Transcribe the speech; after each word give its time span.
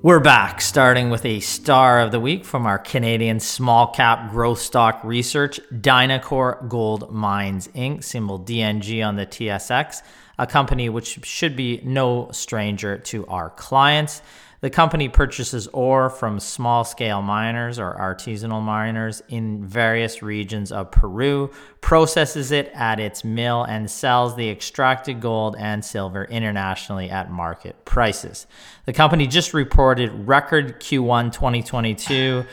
We're 0.00 0.20
back, 0.20 0.60
starting 0.60 1.10
with 1.10 1.24
a 1.24 1.40
star 1.40 1.98
of 1.98 2.12
the 2.12 2.20
week 2.20 2.44
from 2.44 2.66
our 2.66 2.78
Canadian 2.78 3.40
small 3.40 3.88
cap 3.88 4.30
growth 4.30 4.60
stock 4.60 5.02
research, 5.02 5.58
Dynacor 5.72 6.68
Gold 6.68 7.10
Mines 7.10 7.66
Inc., 7.74 8.04
symbol 8.04 8.38
DNG 8.38 9.04
on 9.04 9.16
the 9.16 9.26
TSX, 9.26 10.02
a 10.38 10.46
company 10.46 10.88
which 10.88 11.26
should 11.26 11.56
be 11.56 11.80
no 11.82 12.28
stranger 12.30 12.96
to 12.96 13.26
our 13.26 13.50
clients. 13.50 14.22
The 14.60 14.70
company 14.70 15.08
purchases 15.08 15.68
ore 15.68 16.10
from 16.10 16.40
small 16.40 16.82
scale 16.82 17.22
miners 17.22 17.78
or 17.78 17.94
artisanal 17.94 18.60
miners 18.60 19.22
in 19.28 19.64
various 19.64 20.20
regions 20.20 20.72
of 20.72 20.90
Peru, 20.90 21.50
processes 21.80 22.50
it 22.50 22.70
at 22.74 22.98
its 22.98 23.22
mill, 23.22 23.62
and 23.62 23.88
sells 23.88 24.34
the 24.34 24.50
extracted 24.50 25.20
gold 25.20 25.54
and 25.58 25.84
silver 25.84 26.24
internationally 26.24 27.08
at 27.08 27.30
market 27.30 27.84
prices. 27.84 28.48
The 28.84 28.92
company 28.92 29.28
just 29.28 29.54
reported 29.54 30.26
record 30.26 30.80
Q1 30.80 31.32
2022 31.32 32.44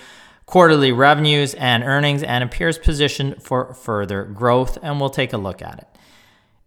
quarterly 0.45 0.91
revenues 0.91 1.55
and 1.55 1.83
earnings 1.83 2.21
and 2.21 2.43
appears 2.43 2.77
positioned 2.77 3.41
for 3.41 3.73
further 3.73 4.23
growth, 4.25 4.77
and 4.83 4.99
we'll 4.99 5.09
take 5.09 5.33
a 5.33 5.37
look 5.37 5.63
at 5.63 5.79
it. 5.79 5.87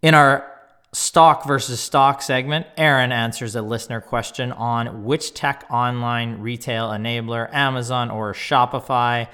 In 0.03 0.15
our 0.15 0.58
stock 0.93 1.47
versus 1.47 1.81
stock 1.81 2.23
segment, 2.23 2.67
Aaron 2.77 3.13
answers 3.13 3.55
a 3.55 3.63
listener 3.63 4.01
question 4.01 4.53
on 4.53 5.05
which 5.05 5.35
tech 5.35 5.65
online 5.71 6.41
retail 6.41 6.89
enabler, 6.91 7.53
Amazon 7.53 8.11
or 8.11 8.33
Shopify, 8.33 9.29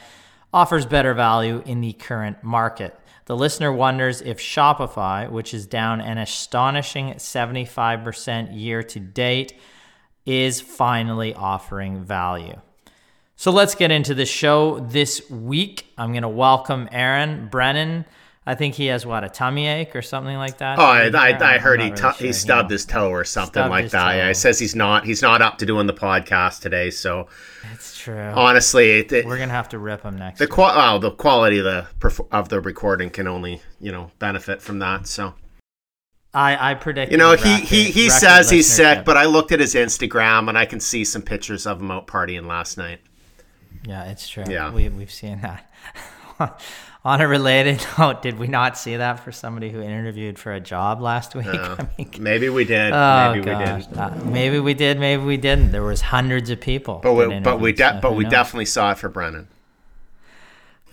offers 0.52 0.86
better 0.86 1.14
value 1.14 1.62
in 1.66 1.80
the 1.80 1.92
current 1.92 2.42
market. 2.42 2.98
The 3.26 3.36
listener 3.36 3.72
wonders 3.72 4.20
if 4.20 4.38
Shopify, 4.38 5.30
which 5.30 5.54
is 5.54 5.66
down 5.66 6.00
an 6.00 6.18
astonishing 6.18 7.14
75% 7.14 8.58
year 8.58 8.82
to 8.82 9.00
date, 9.00 9.58
is 10.26 10.60
finally 10.60 11.34
offering 11.34 12.04
value. 12.04 12.60
So 13.36 13.50
let's 13.50 13.74
get 13.74 13.90
into 13.90 14.14
the 14.14 14.26
show 14.26 14.78
this 14.78 15.28
week. 15.30 15.86
I'm 15.98 16.12
going 16.12 16.22
to 16.22 16.28
welcome 16.28 16.88
Aaron 16.92 17.48
Brennan. 17.48 18.04
I 18.46 18.54
think 18.54 18.74
he 18.74 18.86
has 18.86 19.06
what 19.06 19.24
a 19.24 19.30
tummy 19.30 19.66
ache 19.66 19.96
or 19.96 20.02
something 20.02 20.36
like 20.36 20.58
that. 20.58 20.78
Oh, 20.78 20.82
I, 20.82 21.08
I, 21.08 21.54
I 21.54 21.58
heard 21.58 21.80
he 21.80 21.86
really 21.86 22.00
sure. 22.00 22.12
he 22.12 22.32
stubbed 22.32 22.70
yeah. 22.70 22.74
his 22.74 22.84
toe 22.84 23.08
or 23.08 23.24
something 23.24 23.70
like 23.70 23.90
that. 23.90 24.16
Yeah, 24.16 24.28
he 24.28 24.34
says 24.34 24.58
he's 24.58 24.74
not 24.74 25.06
he's 25.06 25.22
not 25.22 25.40
up 25.40 25.58
to 25.58 25.66
doing 25.66 25.86
the 25.86 25.94
podcast 25.94 26.60
today. 26.60 26.90
So 26.90 27.28
it's 27.72 27.96
true. 27.96 28.18
Honestly, 28.18 28.98
it, 28.98 29.12
it, 29.12 29.24
we're 29.24 29.38
gonna 29.38 29.52
have 29.52 29.70
to 29.70 29.78
rip 29.78 30.02
him 30.02 30.18
next. 30.18 30.40
The 30.40 30.46
qual 30.46 30.72
oh, 30.74 30.98
the 30.98 31.12
quality 31.12 31.58
of 31.58 31.64
the 31.64 32.26
of 32.30 32.50
the 32.50 32.60
recording 32.60 33.08
can 33.08 33.26
only 33.26 33.62
you 33.80 33.92
know 33.92 34.10
benefit 34.18 34.60
from 34.60 34.78
that. 34.80 35.06
So. 35.06 35.34
I, 36.36 36.72
I 36.72 36.74
predict. 36.74 37.12
You 37.12 37.18
know, 37.18 37.36
he 37.36 37.60
he, 37.60 37.84
he 37.84 38.10
says 38.10 38.50
he's 38.50 38.68
sick, 38.68 39.04
but 39.04 39.16
I 39.16 39.26
looked 39.26 39.52
at 39.52 39.60
his 39.60 39.76
Instagram 39.76 40.48
and 40.48 40.58
I 40.58 40.66
can 40.66 40.80
see 40.80 41.04
some 41.04 41.22
pictures 41.22 41.64
of 41.64 41.80
him 41.80 41.92
out 41.92 42.08
partying 42.08 42.46
last 42.46 42.76
night. 42.76 42.98
Yeah, 43.86 44.10
it's 44.10 44.28
true. 44.28 44.42
Yeah, 44.48 44.72
we 44.72 44.88
we've 44.88 45.12
seen 45.12 45.40
that. 45.42 45.70
on 47.04 47.20
a 47.20 47.28
related 47.28 47.84
note, 47.98 48.22
did 48.22 48.38
we 48.38 48.46
not 48.46 48.78
see 48.78 48.96
that 48.96 49.20
for 49.20 49.30
somebody 49.30 49.70
who 49.70 49.82
interviewed 49.82 50.38
for 50.38 50.52
a 50.52 50.60
job 50.60 51.00
last 51.00 51.34
week? 51.34 51.46
Uh, 51.46 51.76
I 51.78 51.88
mean, 51.98 52.10
maybe 52.18 52.48
we 52.48 52.64
did. 52.64 52.92
Oh 52.92 53.32
maybe 53.34 53.44
gosh. 53.44 53.82
we 53.82 53.88
did. 53.88 53.98
Uh, 53.98 54.10
maybe 54.24 54.58
we 54.58 54.74
did. 54.74 54.98
Maybe 54.98 55.22
we 55.22 55.36
didn't. 55.36 55.72
There 55.72 55.82
was 55.82 56.00
hundreds 56.00 56.50
of 56.50 56.60
people. 56.60 57.00
But 57.02 57.14
we, 57.14 57.40
but 57.40 57.60
we, 57.60 57.72
de- 57.72 57.94
so 57.94 58.00
but 58.00 58.14
we 58.14 58.24
definitely 58.24 58.66
saw 58.66 58.92
it 58.92 58.98
for 58.98 59.08
Brennan. 59.08 59.48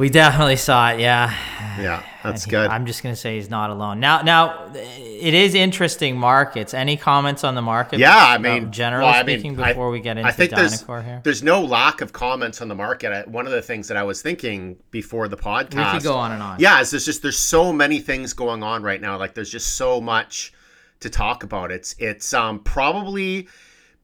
We 0.01 0.09
definitely 0.09 0.55
saw 0.55 0.93
it. 0.93 0.99
Yeah. 0.99 1.31
Yeah, 1.79 2.03
that's 2.23 2.47
good. 2.47 2.71
I'm 2.71 2.87
just 2.87 3.03
gonna 3.03 3.15
say 3.15 3.35
he's 3.35 3.51
not 3.51 3.69
alone. 3.69 3.99
Now, 3.99 4.23
now 4.23 4.71
it 4.73 5.35
is 5.35 5.53
interesting 5.53 6.17
markets. 6.17 6.73
Any 6.73 6.97
comments 6.97 7.43
on 7.43 7.53
the 7.53 7.61
market? 7.61 7.99
Yeah, 7.99 8.17
I 8.17 8.39
mean, 8.39 8.71
generally 8.71 9.05
well, 9.05 9.13
I 9.13 9.21
speaking, 9.21 9.55
mean, 9.55 9.67
before 9.67 9.89
I, 9.89 9.91
we 9.91 9.99
get 9.99 10.17
into 10.17 10.27
I 10.27 10.31
think 10.31 10.51
there's, 10.55 10.81
here, 10.81 11.21
there's 11.23 11.43
no 11.43 11.63
lack 11.63 12.01
of 12.01 12.13
comments 12.13 12.61
on 12.61 12.67
the 12.67 12.73
market. 12.73 13.13
I, 13.13 13.29
one 13.29 13.45
of 13.45 13.51
the 13.51 13.61
things 13.61 13.87
that 13.89 13.95
I 13.95 14.01
was 14.01 14.23
thinking 14.23 14.77
before 14.89 15.27
the 15.27 15.37
podcast, 15.37 15.93
we 15.93 15.99
could 15.99 16.03
go 16.03 16.15
on 16.15 16.31
and 16.31 16.41
on. 16.41 16.59
Yeah, 16.59 16.81
is 16.81 16.89
there's 16.89 17.05
just 17.05 17.21
there's 17.21 17.37
so 17.37 17.71
many 17.71 17.99
things 17.99 18.33
going 18.33 18.63
on 18.63 18.81
right 18.81 18.99
now. 18.99 19.19
Like 19.19 19.35
there's 19.35 19.51
just 19.51 19.75
so 19.75 20.01
much 20.01 20.51
to 21.01 21.11
talk 21.11 21.43
about. 21.43 21.71
It's 21.71 21.95
it's 21.99 22.33
um 22.33 22.59
probably 22.61 23.47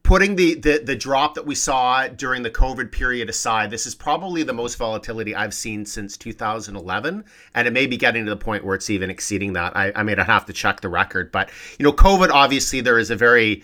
putting 0.02 0.36
the, 0.36 0.54
the 0.54 0.82
the 0.84 0.96
drop 0.96 1.34
that 1.34 1.44
we 1.44 1.54
saw 1.54 2.08
during 2.08 2.42
the 2.42 2.50
COVID 2.50 2.90
period 2.90 3.28
aside, 3.28 3.70
this 3.70 3.86
is 3.86 3.94
probably 3.94 4.42
the 4.42 4.52
most 4.52 4.76
volatility 4.76 5.34
I've 5.34 5.54
seen 5.54 5.84
since 5.84 6.16
2011, 6.16 7.24
and 7.54 7.68
it 7.68 7.72
may 7.72 7.86
be 7.86 7.96
getting 7.96 8.24
to 8.24 8.30
the 8.30 8.36
point 8.36 8.64
where 8.64 8.74
it's 8.74 8.90
even 8.90 9.10
exceeding 9.10 9.52
that. 9.52 9.76
I, 9.76 9.92
I 9.94 10.02
may 10.02 10.14
not 10.14 10.26
have 10.26 10.46
to 10.46 10.52
check 10.52 10.80
the 10.80 10.88
record, 10.88 11.30
but 11.30 11.50
you 11.78 11.84
know, 11.84 11.92
COVID 11.92 12.30
obviously 12.30 12.80
there 12.80 12.98
is 12.98 13.10
a 13.10 13.16
very 13.16 13.62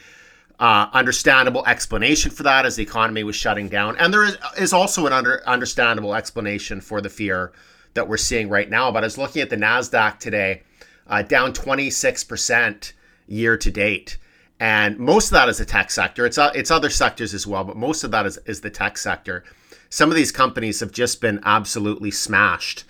uh, 0.61 0.89
understandable 0.93 1.65
explanation 1.67 2.31
for 2.31 2.43
that 2.43 2.67
as 2.67 2.77
the 2.77 2.83
economy 2.83 3.25
was 3.25 3.37
shutting 3.37 3.69
down, 3.69 3.97
and 3.97 4.13
there 4.13 4.25
is, 4.25 4.37
is 4.59 4.73
also 4.73 5.07
an 5.07 5.13
under, 5.13 5.43
understandable 5.49 6.15
explanation 6.15 6.81
for 6.81 7.01
the 7.01 7.09
fear 7.11 7.53
that 7.95 8.07
we're 8.07 8.17
seeing 8.17 8.49
right 8.49 8.69
now. 8.69 8.93
But 8.93 9.03
I 9.03 9.07
was 9.07 9.17
looking 9.17 9.41
at 9.41 9.51
the 9.51 9.57
Nasdaq 9.57 10.19
today, 10.19 10.63
uh, 11.07 11.23
down 11.23 11.53
26 11.53 12.25
percent 12.25 12.93
year 13.27 13.57
to 13.57 13.71
date 13.71 14.19
and 14.61 14.99
most 14.99 15.27
of 15.27 15.33
that 15.33 15.49
is 15.49 15.59
the 15.59 15.65
tech 15.65 15.91
sector. 15.91 16.27
It's 16.27 16.39
uh, 16.39 16.53
it's 16.55 16.71
other 16.71 16.91
sectors 16.91 17.35
as 17.35 17.47
well, 17.47 17.65
but 17.65 17.77
most 17.77 18.05
of 18.05 18.11
that 18.13 18.27
is 18.27 18.39
is 18.47 18.61
the 18.61 18.71
tech 18.71 18.99
sector. 18.99 19.45
Some 19.91 20.11
of 20.11 20.17
these 20.17 20.33
companies 20.33 20.81
have 20.81 20.93
just 20.93 21.21
been 21.21 21.41
absolutely 21.45 22.11
smashed. 22.11 22.85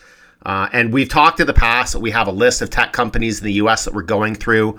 Uh, 0.47 0.69
and 0.73 0.93
we've 0.93 1.09
talked 1.09 1.41
in 1.41 1.47
the 1.47 1.55
past 1.55 1.95
that 1.95 2.01
we 2.01 2.11
have 2.11 2.29
a 2.29 2.33
list 2.33 2.61
of 2.61 2.69
tech 2.69 2.93
companies 2.93 3.39
in 3.39 3.45
the 3.47 3.53
U.S. 3.55 3.85
that 3.85 3.95
we're 3.95 4.03
going 4.03 4.35
through, 4.35 4.79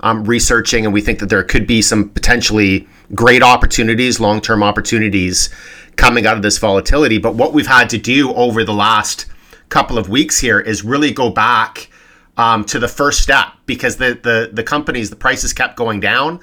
um, 0.00 0.24
researching, 0.24 0.84
and 0.84 0.92
we 0.92 1.00
think 1.00 1.20
that 1.20 1.30
there 1.30 1.42
could 1.42 1.66
be 1.66 1.80
some 1.80 2.10
potentially 2.10 2.86
great 3.14 3.42
opportunities, 3.42 4.20
long-term 4.20 4.62
opportunities 4.62 5.48
coming 5.96 6.26
out 6.26 6.36
of 6.36 6.42
this 6.42 6.58
volatility. 6.58 7.16
But 7.16 7.34
what 7.34 7.54
we've 7.54 7.66
had 7.66 7.88
to 7.90 7.98
do 7.98 8.32
over 8.34 8.62
the 8.62 8.74
last 8.74 9.24
couple 9.70 9.96
of 9.96 10.10
weeks 10.10 10.38
here 10.40 10.60
is 10.60 10.84
really 10.84 11.12
go 11.12 11.30
back 11.30 11.88
um, 12.36 12.64
to 12.64 12.78
the 12.78 12.88
first 12.88 13.20
step 13.20 13.52
because 13.66 13.96
the, 13.96 14.18
the 14.22 14.50
the 14.52 14.62
companies 14.62 15.10
the 15.10 15.16
prices 15.16 15.52
kept 15.52 15.76
going 15.76 16.00
down. 16.00 16.40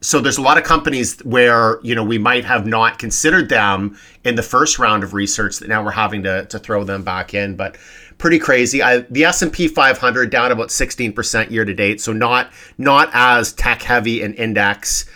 So 0.00 0.20
there's 0.20 0.36
a 0.36 0.42
lot 0.42 0.58
of 0.58 0.64
companies 0.64 1.18
where 1.20 1.80
you 1.82 1.94
know 1.94 2.04
we 2.04 2.18
might 2.18 2.44
have 2.44 2.66
not 2.66 2.98
considered 2.98 3.48
them 3.48 3.98
in 4.24 4.34
the 4.34 4.42
first 4.42 4.78
round 4.78 5.02
of 5.02 5.14
research 5.14 5.58
that 5.58 5.68
now 5.68 5.82
we're 5.84 5.92
having 5.92 6.22
to, 6.24 6.46
to 6.46 6.58
throw 6.58 6.84
them 6.84 7.02
back 7.04 7.34
in 7.34 7.56
but 7.56 7.76
pretty 8.18 8.38
crazy. 8.38 8.82
I, 8.82 8.98
the 8.98 9.24
s&p 9.24 9.66
500 9.66 10.30
down 10.30 10.52
about 10.52 10.68
16% 10.68 11.50
year 11.50 11.64
to 11.64 11.74
date 11.74 12.00
so 12.00 12.12
not 12.12 12.52
not 12.78 13.10
as 13.12 13.52
tech 13.52 13.82
heavy 13.82 14.22
an 14.22 14.34
index 14.34 15.06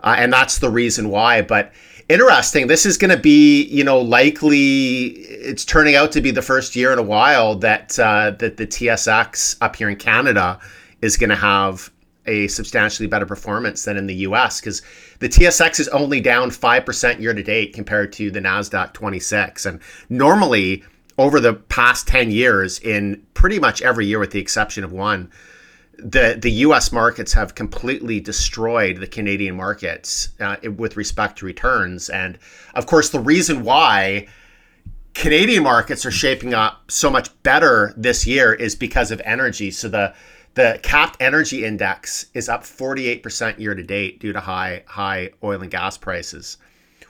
uh, 0.00 0.16
and 0.18 0.32
that's 0.32 0.58
the 0.58 0.70
reason 0.70 1.10
why 1.10 1.42
but 1.42 1.72
interesting. 2.08 2.66
This 2.66 2.86
is 2.86 2.98
going 2.98 3.10
to 3.10 3.20
be, 3.20 3.64
you 3.64 3.84
know, 3.84 4.00
likely 4.00 5.06
it's 5.06 5.64
turning 5.64 5.94
out 5.94 6.12
to 6.12 6.20
be 6.20 6.30
the 6.30 6.42
first 6.42 6.74
year 6.74 6.92
in 6.92 6.98
a 6.98 7.02
while 7.02 7.54
that 7.56 7.98
uh, 7.98 8.32
that 8.32 8.56
the 8.56 8.66
TSX 8.66 9.56
up 9.60 9.76
here 9.76 9.88
in 9.88 9.96
Canada 9.96 10.58
is 11.00 11.16
going 11.16 11.30
to 11.30 11.36
have 11.36 11.90
a 12.26 12.46
substantially 12.48 13.08
better 13.08 13.26
performance 13.26 13.84
than 13.84 13.96
in 13.96 14.06
the 14.06 14.14
US 14.16 14.60
because 14.60 14.82
the 15.18 15.28
TSX 15.28 15.80
is 15.80 15.88
only 15.88 16.20
down 16.20 16.50
5% 16.50 17.20
year 17.20 17.32
to 17.32 17.42
date 17.42 17.72
compared 17.72 18.12
to 18.14 18.30
the 18.30 18.40
NASDAQ 18.40 18.92
26. 18.92 19.64
And 19.64 19.80
normally, 20.10 20.84
over 21.16 21.40
the 21.40 21.54
past 21.54 22.06
10 22.06 22.30
years, 22.30 22.78
in 22.80 23.24
pretty 23.34 23.58
much 23.58 23.82
every 23.82 24.06
year 24.06 24.18
with 24.18 24.30
the 24.30 24.40
exception 24.40 24.84
of 24.84 24.92
one, 24.92 25.30
the 25.98 26.38
the 26.40 26.50
U.S. 26.50 26.92
markets 26.92 27.32
have 27.32 27.54
completely 27.54 28.20
destroyed 28.20 28.98
the 28.98 29.06
Canadian 29.06 29.56
markets 29.56 30.30
uh, 30.40 30.56
with 30.76 30.96
respect 30.96 31.38
to 31.38 31.46
returns, 31.46 32.08
and 32.08 32.38
of 32.74 32.86
course, 32.86 33.10
the 33.10 33.20
reason 33.20 33.64
why 33.64 34.28
Canadian 35.14 35.64
markets 35.64 36.06
are 36.06 36.12
shaping 36.12 36.54
up 36.54 36.88
so 36.88 37.10
much 37.10 37.30
better 37.42 37.92
this 37.96 38.26
year 38.26 38.54
is 38.54 38.76
because 38.76 39.10
of 39.10 39.20
energy. 39.24 39.70
So 39.72 39.88
the 39.88 40.14
the 40.54 40.78
capped 40.82 41.20
energy 41.20 41.64
index 41.64 42.26
is 42.34 42.48
up 42.48 42.62
48% 42.62 43.58
year 43.58 43.74
to 43.74 43.82
date 43.82 44.20
due 44.20 44.32
to 44.32 44.40
high 44.40 44.84
high 44.86 45.30
oil 45.42 45.62
and 45.62 45.70
gas 45.70 45.98
prices, 45.98 46.58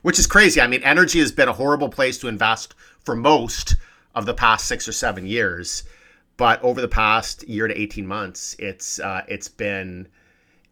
which 0.00 0.19
is 0.19 0.26
crazy. 0.26 0.61
I 0.61 0.67
mean, 0.67 0.82
energy 0.82 1.19
has 1.19 1.32
been 1.32 1.49
a 1.49 1.52
horrible 1.52 1.91
place 1.91 2.19
to 2.19 2.29
invest 2.29 2.75
for 3.05 3.14
most 3.14 3.76
of 4.14 4.25
the 4.25 4.34
past 4.34 4.67
6 4.67 4.88
or 4.88 4.93
7 4.93 5.26
years 5.26 5.84
but 6.38 6.62
over 6.62 6.81
the 6.81 6.88
past 6.88 7.46
year 7.46 7.69
to 7.69 7.79
18 7.79 8.06
months 8.06 8.56
it's 8.58 8.99
uh, 9.00 9.23
it's 9.29 9.49
been 9.49 10.08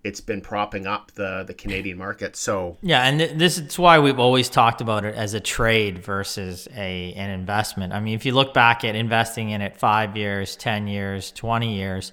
it's 0.06 0.20
been 0.20 0.40
propping 0.40 0.86
up 0.86 1.10
the 1.12 1.42
the 1.46 1.52
Canadian 1.52 1.98
market. 1.98 2.36
So 2.36 2.76
yeah, 2.80 3.02
and 3.02 3.18
th- 3.18 3.32
this 3.32 3.58
is 3.58 3.76
why 3.76 3.98
we've 3.98 4.20
always 4.20 4.48
talked 4.48 4.80
about 4.80 5.04
it 5.04 5.16
as 5.16 5.34
a 5.34 5.40
trade 5.40 5.98
versus 5.98 6.68
a 6.76 7.12
an 7.14 7.30
investment. 7.30 7.92
I 7.92 7.98
mean, 7.98 8.14
if 8.14 8.24
you 8.24 8.32
look 8.32 8.54
back 8.54 8.84
at 8.84 8.94
investing 8.94 9.50
in 9.50 9.60
it 9.62 9.76
five 9.76 10.16
years, 10.16 10.54
ten 10.54 10.86
years, 10.86 11.32
twenty 11.32 11.74
years, 11.74 12.12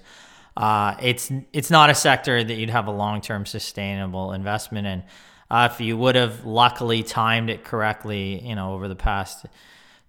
uh, 0.56 0.96
it's 1.00 1.30
it's 1.52 1.70
not 1.70 1.88
a 1.88 1.94
sector 1.94 2.42
that 2.42 2.54
you'd 2.54 2.70
have 2.70 2.88
a 2.88 2.92
long 2.92 3.20
term 3.20 3.46
sustainable 3.46 4.32
investment 4.32 4.86
in. 4.88 5.04
Uh, 5.48 5.68
if 5.70 5.80
you 5.80 5.96
would 5.96 6.16
have 6.16 6.44
luckily 6.44 7.04
timed 7.04 7.48
it 7.48 7.62
correctly, 7.62 8.44
you 8.44 8.56
know, 8.56 8.74
over 8.74 8.88
the 8.88 8.96
past 8.96 9.46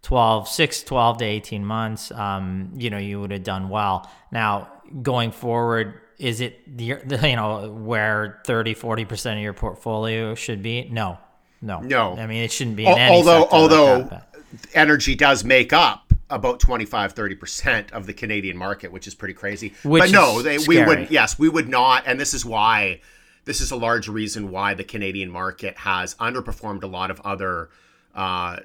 12, 0.06 0.48
6, 0.48 0.84
12 0.84 1.18
to 1.18 1.26
18 1.26 1.66
months, 1.66 2.12
um, 2.12 2.70
you 2.76 2.92
know, 2.92 3.00
you 3.00 3.20
would 3.20 3.32
have 3.32 3.42
done 3.42 3.70
well. 3.70 4.08
Now, 4.32 4.70
going 5.02 5.32
forward, 5.32 6.00
is 6.20 6.42
it, 6.42 6.78
the, 6.78 6.86
you 7.28 7.36
know, 7.36 7.72
where 7.72 8.40
30, 8.46 8.76
40% 8.76 9.34
of 9.34 9.40
your 9.40 9.54
portfolio 9.54 10.36
should 10.36 10.62
be? 10.62 10.88
No, 10.92 11.18
no. 11.60 11.80
No. 11.80 12.16
I 12.18 12.28
mean, 12.28 12.44
it 12.44 12.52
shouldn't 12.52 12.76
be 12.76 12.86
although, 12.86 13.48
although 13.50 13.98
like 13.98 14.10
that, 14.12 14.36
energy 14.76 15.16
does 15.16 15.44
make 15.44 15.74
up 15.74 16.14
about 16.30 16.60
25 16.60 17.16
30% 17.16 17.92
of 17.92 18.06
the 18.06 18.14
Canadian 18.14 18.58
market, 18.58 18.92
which 18.92 19.08
is 19.08 19.16
pretty 19.16 19.34
crazy. 19.34 19.74
Which 19.84 20.04
but 20.04 20.12
no, 20.12 20.44
they, 20.44 20.60
we 20.60 20.86
would 20.86 21.10
yes, 21.10 21.40
we 21.40 21.50
would 21.50 21.68
not 21.68 22.04
and 22.06 22.20
this 22.20 22.36
is 22.36 22.46
why 22.46 23.02
this 23.46 23.60
is 23.60 23.72
a 23.72 23.76
large 23.76 24.08
reason 24.08 24.52
why 24.52 24.76
the 24.76 24.84
Canadian 24.84 25.32
market 25.32 25.78
has 25.80 26.14
underperformed 26.16 26.84
a 26.84 26.88
lot 26.88 27.10
of 27.10 27.20
other 27.22 27.70
uh, 28.14 28.58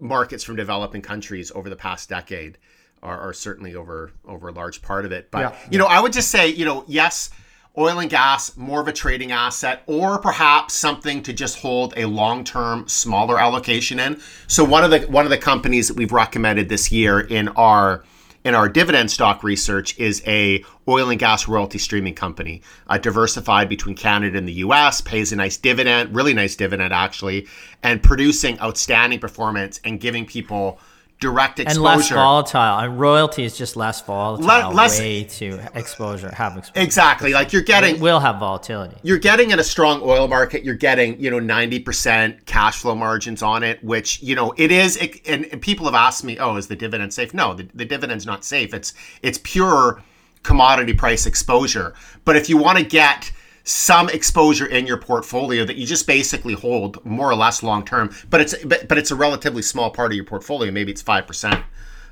markets 0.00 0.44
from 0.44 0.56
developing 0.56 1.02
countries 1.02 1.50
over 1.54 1.68
the 1.68 1.76
past 1.76 2.08
decade 2.08 2.58
are, 3.02 3.18
are 3.18 3.32
certainly 3.32 3.74
over 3.74 4.12
over 4.26 4.48
a 4.48 4.52
large 4.52 4.82
part 4.82 5.04
of 5.04 5.12
it. 5.12 5.30
But 5.30 5.38
yeah, 5.38 5.56
you 5.70 5.78
know, 5.78 5.86
I 5.86 6.00
would 6.00 6.12
just 6.12 6.30
say, 6.30 6.48
you 6.48 6.64
know, 6.64 6.84
yes, 6.86 7.30
oil 7.76 8.00
and 8.00 8.10
gas 8.10 8.56
more 8.56 8.80
of 8.80 8.88
a 8.88 8.92
trading 8.92 9.32
asset, 9.32 9.82
or 9.86 10.18
perhaps 10.18 10.74
something 10.74 11.22
to 11.22 11.32
just 11.32 11.58
hold 11.58 11.94
a 11.96 12.06
long 12.06 12.44
term 12.44 12.88
smaller 12.88 13.38
allocation 13.38 14.00
in. 14.00 14.20
So 14.46 14.64
one 14.64 14.84
of 14.84 14.90
the 14.90 15.00
one 15.08 15.24
of 15.24 15.30
the 15.30 15.38
companies 15.38 15.88
that 15.88 15.96
we've 15.96 16.12
recommended 16.12 16.68
this 16.68 16.90
year 16.90 17.20
in 17.20 17.48
our 17.48 18.04
in 18.48 18.54
our 18.54 18.66
dividend 18.66 19.10
stock 19.10 19.44
research 19.44 19.96
is 19.98 20.22
a 20.26 20.64
oil 20.88 21.10
and 21.10 21.20
gas 21.20 21.46
royalty 21.46 21.76
streaming 21.76 22.14
company, 22.14 22.62
uh, 22.88 22.96
diversified 22.96 23.68
between 23.68 23.94
Canada 23.94 24.38
and 24.38 24.48
the 24.48 24.54
U.S. 24.54 25.02
Pays 25.02 25.32
a 25.32 25.36
nice 25.36 25.58
dividend, 25.58 26.16
really 26.16 26.32
nice 26.32 26.56
dividend 26.56 26.94
actually, 26.94 27.46
and 27.82 28.02
producing 28.02 28.58
outstanding 28.60 29.20
performance 29.20 29.80
and 29.84 30.00
giving 30.00 30.24
people 30.24 30.80
direct 31.20 31.58
exposure 31.58 31.78
and 31.78 31.84
less 31.84 32.10
volatile. 32.10 32.78
And 32.78 33.00
royalty 33.00 33.44
is 33.44 33.56
just 33.56 33.76
less 33.76 34.00
volatile. 34.00 34.46
Le- 34.46 34.72
less 34.72 34.98
way 34.98 35.24
to 35.24 35.60
exposure 35.74 36.30
have 36.32 36.56
exposure. 36.56 36.84
Exactly. 36.84 37.32
Like 37.32 37.52
you're 37.52 37.62
getting 37.62 37.96
it 37.96 38.00
will 38.00 38.20
have 38.20 38.38
volatility. 38.38 38.96
You're 39.02 39.18
getting 39.18 39.50
in 39.50 39.58
a 39.58 39.64
strong 39.64 40.00
oil 40.02 40.28
market. 40.28 40.64
You're 40.64 40.74
getting 40.74 41.20
you 41.20 41.30
know 41.30 41.40
ninety 41.40 41.80
percent 41.80 42.46
cash 42.46 42.78
flow 42.80 42.94
margins 42.94 43.42
on 43.42 43.62
it, 43.62 43.82
which 43.82 44.22
you 44.22 44.34
know 44.34 44.54
it 44.56 44.70
is. 44.70 44.96
It, 44.96 45.26
and, 45.26 45.46
and, 45.46 45.60
people 45.60 45.86
have 45.86 45.94
asked 45.94 46.24
me, 46.24 46.38
oh, 46.38 46.56
is 46.56 46.68
the 46.68 46.76
dividend 46.76 47.12
safe? 47.12 47.34
No, 47.34 47.54
the, 47.54 47.68
the 47.74 47.84
dividend's 47.84 48.26
not 48.26 48.44
safe. 48.44 48.72
It's 48.72 48.94
it's 49.22 49.38
pure 49.42 50.02
commodity 50.42 50.94
price 50.94 51.26
exposure. 51.26 51.94
But 52.24 52.36
if 52.36 52.48
you 52.48 52.56
want 52.56 52.78
to 52.78 52.84
get 52.84 53.32
some 53.68 54.08
exposure 54.08 54.64
in 54.64 54.86
your 54.86 54.96
portfolio 54.96 55.62
that 55.62 55.76
you 55.76 55.84
just 55.84 56.06
basically 56.06 56.54
hold 56.54 57.04
more 57.04 57.30
or 57.30 57.34
less 57.34 57.62
long 57.62 57.84
term, 57.84 58.10
but 58.30 58.40
it's 58.40 58.54
but, 58.64 58.88
but 58.88 58.96
it's 58.96 59.10
a 59.10 59.14
relatively 59.14 59.60
small 59.60 59.90
part 59.90 60.10
of 60.10 60.16
your 60.16 60.24
portfolio. 60.24 60.72
Maybe 60.72 60.90
it's 60.90 61.02
five 61.02 61.26
percent. 61.26 61.62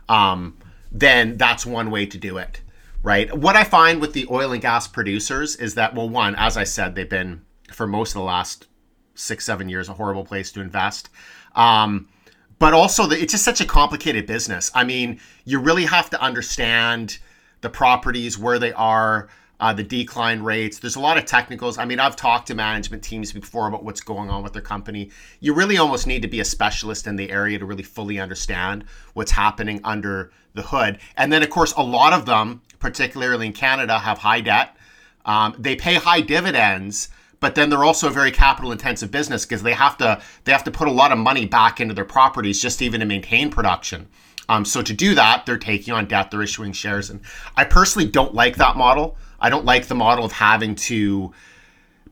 Um, 0.06 0.58
then 0.92 1.38
that's 1.38 1.64
one 1.64 1.90
way 1.90 2.04
to 2.04 2.18
do 2.18 2.36
it, 2.36 2.60
right? 3.02 3.34
What 3.34 3.56
I 3.56 3.64
find 3.64 4.02
with 4.02 4.12
the 4.12 4.26
oil 4.30 4.52
and 4.52 4.60
gas 4.60 4.86
producers 4.86 5.56
is 5.56 5.74
that 5.76 5.94
well, 5.94 6.10
one, 6.10 6.34
as 6.34 6.58
I 6.58 6.64
said, 6.64 6.94
they've 6.94 7.08
been 7.08 7.42
for 7.72 7.86
most 7.86 8.10
of 8.10 8.20
the 8.20 8.26
last 8.26 8.66
six 9.14 9.46
seven 9.46 9.70
years 9.70 9.88
a 9.88 9.94
horrible 9.94 10.26
place 10.26 10.52
to 10.52 10.60
invest. 10.60 11.08
Um, 11.54 12.10
but 12.58 12.74
also, 12.74 13.06
the, 13.06 13.18
it's 13.18 13.32
just 13.32 13.44
such 13.44 13.62
a 13.62 13.66
complicated 13.66 14.26
business. 14.26 14.70
I 14.74 14.84
mean, 14.84 15.20
you 15.46 15.58
really 15.58 15.86
have 15.86 16.10
to 16.10 16.20
understand 16.20 17.18
the 17.62 17.70
properties 17.70 18.36
where 18.36 18.58
they 18.58 18.74
are 18.74 19.28
uh, 19.58 19.72
the 19.72 19.82
decline 19.82 20.42
rates. 20.42 20.78
There's 20.78 20.96
a 20.96 21.00
lot 21.00 21.16
of 21.16 21.24
technicals. 21.24 21.78
I 21.78 21.84
mean, 21.84 21.98
I've 21.98 22.16
talked 22.16 22.48
to 22.48 22.54
management 22.54 23.02
teams 23.02 23.32
before 23.32 23.68
about 23.68 23.84
what's 23.84 24.00
going 24.00 24.28
on 24.28 24.42
with 24.42 24.52
their 24.52 24.62
company. 24.62 25.10
You 25.40 25.54
really 25.54 25.78
almost 25.78 26.06
need 26.06 26.22
to 26.22 26.28
be 26.28 26.40
a 26.40 26.44
specialist 26.44 27.06
in 27.06 27.16
the 27.16 27.30
area 27.30 27.58
to 27.58 27.64
really 27.64 27.82
fully 27.82 28.20
understand 28.20 28.84
what's 29.14 29.30
happening 29.30 29.80
under 29.84 30.30
the 30.54 30.62
hood. 30.62 30.98
And 31.16 31.32
then, 31.32 31.42
of 31.42 31.50
course, 31.50 31.72
a 31.76 31.82
lot 31.82 32.12
of 32.12 32.26
them, 32.26 32.62
particularly 32.78 33.46
in 33.46 33.52
Canada, 33.52 33.98
have 33.98 34.18
high 34.18 34.40
debt. 34.40 34.76
Um, 35.24 35.54
they 35.58 35.74
pay 35.74 35.94
high 35.94 36.20
dividends, 36.20 37.08
but 37.40 37.54
then 37.54 37.70
they're 37.70 37.84
also 37.84 38.08
a 38.08 38.12
very 38.12 38.30
capital 38.30 38.72
intensive 38.72 39.10
business 39.10 39.44
because 39.44 39.62
they 39.62 39.72
have 39.72 39.96
to 39.98 40.20
they 40.44 40.52
have 40.52 40.64
to 40.64 40.70
put 40.70 40.86
a 40.86 40.92
lot 40.92 41.12
of 41.12 41.18
money 41.18 41.46
back 41.46 41.80
into 41.80 41.94
their 41.94 42.04
properties 42.04 42.60
just 42.60 42.80
even 42.80 43.00
to 43.00 43.06
maintain 43.06 43.50
production. 43.50 44.08
Um, 44.48 44.64
so 44.64 44.80
to 44.82 44.92
do 44.92 45.14
that, 45.16 45.44
they're 45.44 45.58
taking 45.58 45.92
on 45.92 46.06
debt, 46.06 46.30
they're 46.30 46.42
issuing 46.42 46.72
shares, 46.72 47.10
and 47.10 47.20
I 47.56 47.64
personally 47.64 48.08
don't 48.08 48.34
like 48.34 48.56
that 48.56 48.76
model. 48.76 49.16
I 49.40 49.50
don't 49.50 49.64
like 49.64 49.86
the 49.86 49.94
model 49.94 50.24
of 50.24 50.32
having 50.32 50.74
to 50.74 51.32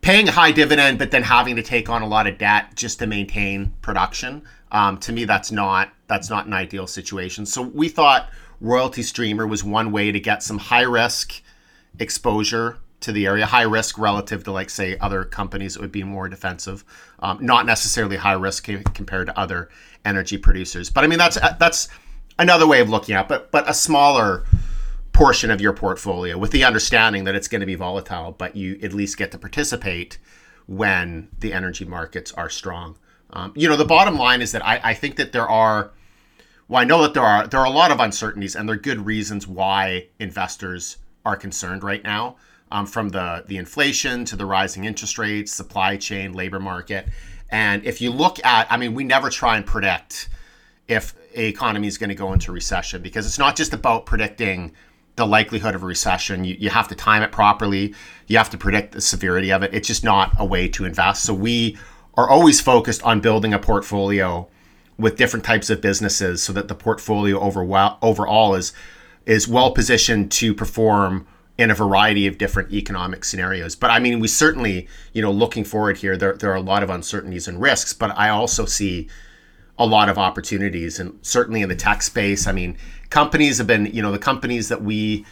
paying 0.01 0.29
a 0.29 0.33
high 0.33 0.53
dividend, 0.53 0.99
but 0.99 1.11
then 1.11 1.23
having 1.23 1.57
to 1.57 1.63
take 1.63 1.89
on 1.89 2.03
a 2.03 2.07
lot 2.07 2.27
of 2.27 2.37
debt 2.37 2.75
just 2.75 2.99
to 2.99 3.07
maintain 3.07 3.73
production. 3.81 4.43
Um, 4.71 4.99
to 4.99 5.13
me, 5.13 5.25
that's 5.25 5.51
not 5.51 5.93
that's 6.07 6.29
not 6.29 6.47
an 6.47 6.53
ideal 6.53 6.87
situation. 6.87 7.47
So 7.47 7.63
we 7.63 7.89
thought 7.89 8.29
royalty 8.61 9.03
streamer 9.03 9.47
was 9.47 9.65
one 9.65 9.93
way 9.93 10.13
to 10.13 10.21
get 10.21 10.43
some 10.43 10.59
high 10.59 10.83
risk 10.83 11.43
exposure 11.99 12.79
to 13.01 13.13
the 13.13 13.27
area, 13.27 13.47
high 13.47 13.63
risk 13.63 13.99
relative 13.99 14.45
to 14.45 14.53
like 14.53 14.71
say 14.71 14.99
other 14.99 15.25
companies 15.25 15.75
that 15.75 15.81
would 15.81 15.93
be 15.93 16.03
more 16.03 16.29
defensive, 16.29 16.85
um, 17.21 17.39
not 17.41 17.67
necessarily 17.67 18.17
high 18.17 18.33
risk 18.33 18.69
compared 18.95 19.27
to 19.27 19.39
other 19.39 19.69
energy 20.05 20.37
producers. 20.37 20.91
But 20.91 21.05
I 21.05 21.07
mean 21.07 21.19
that's 21.19 21.39
that's 21.59 21.89
another 22.39 22.67
way 22.67 22.81
of 22.81 22.91
looking 22.91 23.15
at, 23.15 23.23
it, 23.23 23.29
but 23.29 23.51
but 23.51 23.69
a 23.69 23.75
smaller 23.75 24.45
portion 25.15 25.51
of 25.51 25.61
your 25.61 25.73
portfolio 25.73 26.37
with 26.37 26.51
the 26.51 26.65
understanding 26.65 27.25
that 27.25 27.35
it's 27.35 27.49
going 27.49 27.61
to 27.61 27.67
be 27.67 27.77
volatile, 27.77 28.33
but 28.33 28.57
you 28.57 28.79
at 28.83 28.93
least 28.93 29.17
get 29.17 29.31
to 29.31 29.39
participate 29.39 30.19
when 30.67 31.29
the 31.39 31.53
energy 31.53 31.85
markets 31.85 32.33
are 32.33 32.51
strong. 32.51 32.99
Um, 33.31 33.53
you 33.55 33.69
know, 33.69 33.77
the 33.77 33.85
bottom 33.85 34.17
line 34.19 34.43
is 34.43 34.53
that 34.53 34.67
I, 34.67 34.81
I 34.83 34.95
think 34.95 35.17
that 35.17 35.33
there 35.33 35.49
are, 35.49 35.93
well, 36.69 36.83
I 36.83 36.85
know 36.85 37.01
that 37.03 37.15
there 37.15 37.23
are 37.23 37.47
there 37.47 37.61
are 37.61 37.67
a 37.67 37.71
lot 37.71 37.91
of 37.91 38.01
uncertainties, 38.01 38.57
and 38.57 38.69
there 38.69 38.75
are 38.75 38.79
good 38.79 39.07
reasons 39.07 39.47
why 39.47 40.09
investors 40.19 40.99
are 41.25 41.37
concerned 41.37 41.85
right 41.85 42.03
now, 42.03 42.37
um, 42.73 42.85
from 42.85 43.11
the 43.11 43.45
the 43.47 43.57
inflation 43.57 44.25
to 44.27 44.37
the 44.37 44.47
rising 44.47 44.85
interest 44.85 45.17
rates, 45.17 45.53
supply 45.53 45.97
chain, 45.97 46.33
labor 46.33 46.61
market, 46.61 47.09
and 47.51 47.85
if 47.85 48.01
you 48.01 48.11
look 48.11 48.45
at, 48.45 48.67
I 48.69 48.77
mean, 48.77 48.95
we 48.95 49.05
never 49.05 49.31
try 49.31 49.57
and 49.57 49.65
predict 49.65 50.29
if 50.89 51.15
a 51.37 51.47
economy 51.47 51.87
is 51.87 51.99
going 51.99 52.09
to 52.09 52.15
go 52.15 52.33
into 52.33 52.51
recession 52.53 53.01
because 53.01 53.27
it's 53.27 53.39
not 53.39 53.55
just 53.57 53.73
about 53.73 54.07
predicting 54.07 54.73
the 55.17 55.27
likelihood 55.27 55.75
of 55.75 55.83
a 55.83 55.87
recession. 55.87 56.45
You, 56.45 56.57
you 56.59 56.71
have 56.71 56.89
to 56.89 56.95
time 56.95 57.23
it 57.23 57.33
properly. 57.33 57.95
You 58.27 58.39
have 58.39 58.51
to 58.51 58.59
predict 58.59 58.93
the 58.93 59.01
severity 59.01 59.53
of 59.53 59.63
it. 59.63 59.73
It's 59.73 59.89
just 59.89 60.05
not 60.05 60.33
a 60.39 60.45
way 60.45 60.69
to 60.69 60.85
invest. 60.85 61.25
So 61.25 61.35
we 61.35 61.79
are 62.15 62.29
always 62.29 62.61
focused 62.61 63.03
on 63.03 63.21
building 63.21 63.55
a 63.55 63.59
portfolio 63.59 64.49
with 64.99 65.17
different 65.17 65.45
types 65.45 65.71
of 65.71 65.81
businesses 65.81 66.43
so 66.43 66.53
that 66.53 66.69
the 66.69 66.75
portfolio 66.75 67.39
overall, 67.41 67.99
overall 68.03 68.55
is 68.55 68.73
is 69.27 69.49
well 69.49 69.73
positioned 69.73 70.31
to 70.31 70.53
perform 70.53 71.27
in 71.57 71.71
a 71.71 71.75
variety 71.75 72.27
of 72.27 72.37
different 72.37 72.73
economic 72.73 73.25
scenarios. 73.25 73.75
But 73.75 73.91
I 73.91 73.99
mean, 73.99 74.21
we 74.21 74.29
certainly, 74.29 74.89
you 75.13 75.23
know, 75.23 75.31
looking 75.31 75.65
forward 75.65 75.99
here, 75.99 76.17
there, 76.17 76.35
there 76.35 76.51
are 76.51 76.57
a 76.57 76.61
lot 76.61 76.83
of 76.83 76.91
uncertainties 76.91 77.49
and 77.49 77.61
risks, 77.61 77.93
but 77.93 78.17
I 78.19 78.29
also 78.29 78.67
see 78.67 79.09
a 79.79 79.87
lot 79.87 80.09
of 80.09 80.19
opportunities 80.19 81.01
and 81.01 81.19
certainly 81.23 81.63
in 81.63 81.69
the 81.69 81.77
tech 81.77 82.03
space. 82.03 82.47
I 82.47 82.53
mean, 82.53 82.77
companies 83.11 83.59
have 83.59 83.67
been, 83.67 83.87
you 83.87 84.03
know, 84.03 84.13
the 84.13 84.19
companies 84.19 84.69
that 84.69 84.83
we 84.83 85.27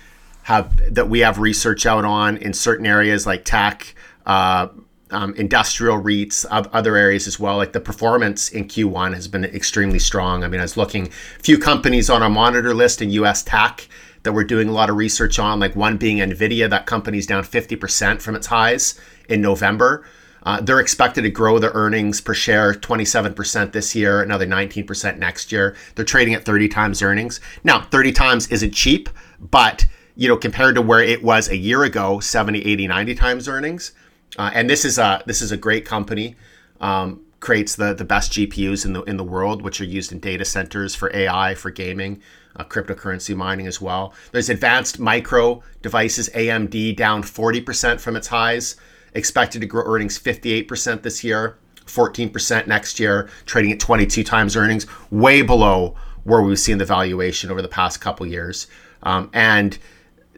have 0.45 0.95
that 0.95 1.09
we 1.09 1.21
have 1.21 1.39
research 1.39 1.87
out 1.87 2.05
on 2.05 2.37
in 2.37 2.53
certain 2.53 2.87
areas 2.87 3.27
like 3.27 3.45
tech, 3.45 3.95
uh, 4.27 4.69
um, 5.13 5.35
industrial 5.35 6.03
REITs, 6.03 6.45
other 6.51 6.97
areas 6.97 7.27
as 7.29 7.39
well. 7.39 7.57
Like 7.57 7.73
the 7.73 7.81
performance 7.81 8.49
in 8.49 8.65
Q1 8.65 9.15
has 9.15 9.29
been 9.29 9.45
extremely 9.45 9.99
strong. 9.99 10.43
I 10.43 10.49
mean, 10.49 10.61
I 10.61 10.65
was 10.65 10.77
looking 10.77 11.11
few 11.11 11.59
companies 11.59 12.11
on 12.11 12.23
our 12.23 12.31
monitor 12.31 12.75
list 12.75 13.01
in 13.03 13.11
US 13.11 13.43
tech 13.43 13.87
that 14.25 14.33
we're 14.33 14.45
doing 14.45 14.69
a 14.69 14.73
lot 14.73 14.91
of 14.91 14.97
research 14.97 15.39
on, 15.39 15.61
like 15.61 15.77
one 15.77 15.97
being 15.97 16.19
Nvidia. 16.19 16.69
That 16.71 16.87
company's 16.87 17.27
down 17.27 17.45
50% 17.45 18.21
from 18.21 18.35
its 18.35 18.47
highs 18.47 18.99
in 19.29 19.41
November. 19.41 20.05
Uh, 20.45 20.61
they're 20.61 20.81
expected 20.81 21.23
to 21.23 21.31
grow 21.31 21.59
their 21.59 21.71
earnings 21.75 22.21
per 22.21 22.35
share 22.35 22.75
27% 22.75 23.73
this 23.73 23.95
year, 23.95 24.23
another 24.23 24.47
19% 24.47 25.19
next 25.19 25.53
year. 25.53 25.77
They're 25.95 26.05
trading 26.05 26.35
at 26.35 26.45
30 26.45 26.69
times 26.69 27.03
earnings. 27.03 27.41
Now, 27.63 27.83
30 27.83 28.13
times 28.13 28.49
isn't 28.49 28.73
cheap, 28.73 29.09
but 29.39 29.87
you 30.15 30.29
know, 30.29 30.37
compared 30.37 30.75
to 30.75 30.83
where 30.83 31.01
it 31.01 31.23
was 31.23 31.49
a 31.49 31.57
year 31.57 31.85
ago, 31.85 32.21
70, 32.21 32.61
80, 32.61 32.87
90 32.87 33.15
times 33.15 33.49
earnings. 33.49 33.93
Uh, 34.39 34.51
and 34.55 34.69
this 34.69 34.85
is 34.85 34.99
a 34.99 35.23
this 35.27 35.43
is 35.43 35.53
a 35.53 35.57
great 35.57 35.85
company. 35.85 36.37
Um, 36.81 37.21
creates 37.41 37.77
the 37.77 37.93
the 37.93 38.05
best 38.05 38.33
GPUs 38.33 38.87
in 38.87 38.93
the 38.93 39.03
in 39.03 39.17
the 39.17 39.25
world, 39.25 39.63
which 39.63 39.81
are 39.81 39.85
used 39.85 40.13
in 40.13 40.21
data 40.21 40.45
centers 40.45 40.95
for 40.95 41.15
AI, 41.15 41.55
for 41.55 41.71
gaming, 41.71 42.23
uh, 42.57 42.65
cryptocurrency 42.65 43.37
mining 43.37 43.67
as 43.67 43.81
well. 43.81 44.15
There's 44.31 44.49
advanced 44.49 44.99
micro 44.99 45.63
devices, 45.83 46.31
AMD 46.31 46.97
down 46.97 47.23
40% 47.23 48.01
from 48.01 48.17
its 48.17 48.29
highs, 48.29 48.77
expected 49.14 49.61
to 49.61 49.66
grow 49.66 49.85
earnings 49.85 50.19
58% 50.19 51.02
this 51.02 51.23
year, 51.23 51.59
14% 51.87 52.66
next 52.66 52.99
year, 53.00 53.28
trading 53.47 53.73
at 53.73 53.81
22 53.81 54.25
times 54.25 54.57
earnings, 54.57 54.87
way 55.11 55.42
below 55.42 55.97
where 56.25 56.42
we've 56.42 56.59
seen 56.59 56.78
the 56.78 56.85
valuation 56.85 57.50
over 57.50 57.62
the 57.62 57.69
past 57.69 58.00
couple 58.00 58.26
years. 58.26 58.66
Um, 59.02 59.31
and 59.33 59.78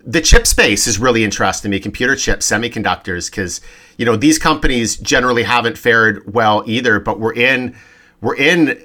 the 0.06 0.20
chip 0.20 0.46
space 0.46 0.86
is 0.86 0.98
really 0.98 1.24
interesting 1.24 1.70
to 1.70 1.76
me, 1.76 1.80
computer 1.80 2.16
chips, 2.16 2.50
semiconductors, 2.50 3.30
because 3.30 3.60
you 3.96 4.04
know 4.04 4.16
these 4.16 4.38
companies 4.38 4.96
generally 4.96 5.42
haven't 5.42 5.78
fared 5.78 6.32
well 6.32 6.62
either. 6.66 7.00
But 7.00 7.20
we're 7.20 7.34
in 7.34 7.76
we're 8.20 8.36
in 8.36 8.84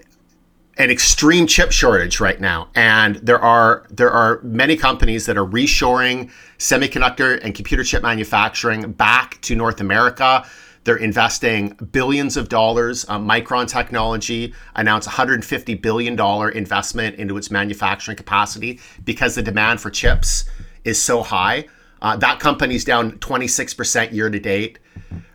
an 0.80 0.90
extreme 0.90 1.46
chip 1.46 1.74
shortage 1.74 2.22
right 2.22 2.40
now, 2.40 2.70
and 2.74 3.18
there 3.18 3.40
are 3.40 3.86
there 3.90 4.10
are 4.10 4.40
many 4.44 4.78
companies 4.78 5.26
that 5.26 5.38
are 5.38 5.46
reshoring 5.46 6.32
semiconductor 6.58 7.38
and 7.44 7.54
computer 7.54 7.84
chip 7.84 8.02
manufacturing 8.02 8.94
back 8.94 9.40
to 9.42 9.56
North 9.56 9.82
America. 9.82 10.46
They're 10.86 10.96
investing 10.96 11.78
billions 11.92 12.38
of 12.38 12.48
dollars. 12.48 13.06
Um, 13.10 13.28
Micron 13.28 13.68
Technology 13.68 14.54
announced 14.76 15.10
150 15.10 15.76
billion 15.76 16.16
dollar 16.16 16.50
investment 16.50 17.18
into 17.18 17.36
its 17.36 17.52
manufacturing 17.52 18.16
capacity 18.16 18.80
because 19.04 19.36
the 19.36 19.44
demand 19.44 19.82
for 19.82 19.92
chips 19.92 20.50
is 20.86 21.02
so 21.02 21.22
high. 21.22 21.66
Uh, 22.02 22.16
that 22.16 22.40
company's 22.40 22.86
down 22.86 23.12
26% 23.20 24.14
year 24.14 24.30
to 24.30 24.40
date. 24.40 24.80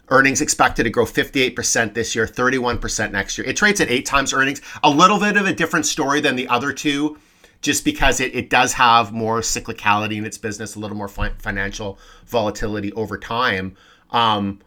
Earnings 0.08 0.40
expected 0.40 0.84
to 0.84 0.90
grow 0.90 1.06
58% 1.06 1.94
this 1.94 2.14
year, 2.14 2.26
31% 2.26 3.10
next 3.10 3.38
year. 3.38 3.46
It 3.46 3.56
trades 3.56 3.80
at 3.80 3.90
eight 3.90 4.04
times 4.04 4.32
earnings. 4.32 4.60
A 4.82 4.90
little 4.90 5.18
bit 5.18 5.36
of 5.36 5.46
a 5.46 5.52
different 5.52 5.86
story 5.86 6.20
than 6.20 6.36
the 6.36 6.46
other 6.48 6.72
two, 6.72 7.18
just 7.62 7.84
because 7.84 8.20
it, 8.20 8.34
it 8.34 8.50
does 8.50 8.74
have 8.74 9.12
more 9.12 9.40
cyclicality 9.40 10.16
in 10.16 10.26
its 10.26 10.36
business, 10.36 10.74
a 10.74 10.78
little 10.78 10.96
more 10.96 11.08
fi- 11.08 11.32
financial 11.38 11.98
volatility 12.26 12.92
over 12.92 13.16
time. 13.16 13.76
Um, 14.10 14.60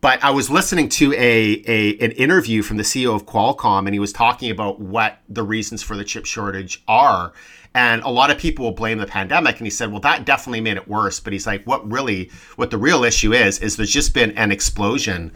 but 0.00 0.22
I 0.24 0.30
was 0.30 0.50
listening 0.50 0.88
to 0.90 1.12
a, 1.12 1.62
a 1.66 1.98
an 1.98 2.12
interview 2.12 2.62
from 2.62 2.78
the 2.78 2.82
CEO 2.82 3.14
of 3.14 3.26
Qualcomm, 3.26 3.86
and 3.86 3.94
he 3.94 3.98
was 3.98 4.12
talking 4.12 4.50
about 4.50 4.80
what 4.80 5.18
the 5.28 5.42
reasons 5.42 5.82
for 5.82 5.96
the 5.96 6.04
chip 6.04 6.24
shortage 6.24 6.82
are. 6.88 7.32
And 7.74 8.02
a 8.02 8.08
lot 8.08 8.30
of 8.30 8.38
people 8.38 8.64
will 8.64 8.72
blame 8.72 8.98
the 8.98 9.06
pandemic. 9.06 9.58
And 9.58 9.66
he 9.66 9.70
said, 9.70 9.92
well, 9.92 10.00
that 10.00 10.24
definitely 10.24 10.60
made 10.60 10.76
it 10.76 10.88
worse. 10.88 11.20
But 11.20 11.32
he's 11.32 11.46
like, 11.46 11.64
what 11.64 11.88
really, 11.88 12.30
what 12.56 12.70
the 12.70 12.78
real 12.78 13.04
issue 13.04 13.32
is, 13.32 13.60
is 13.60 13.76
there's 13.76 13.92
just 13.92 14.12
been 14.12 14.32
an 14.32 14.50
explosion 14.50 15.30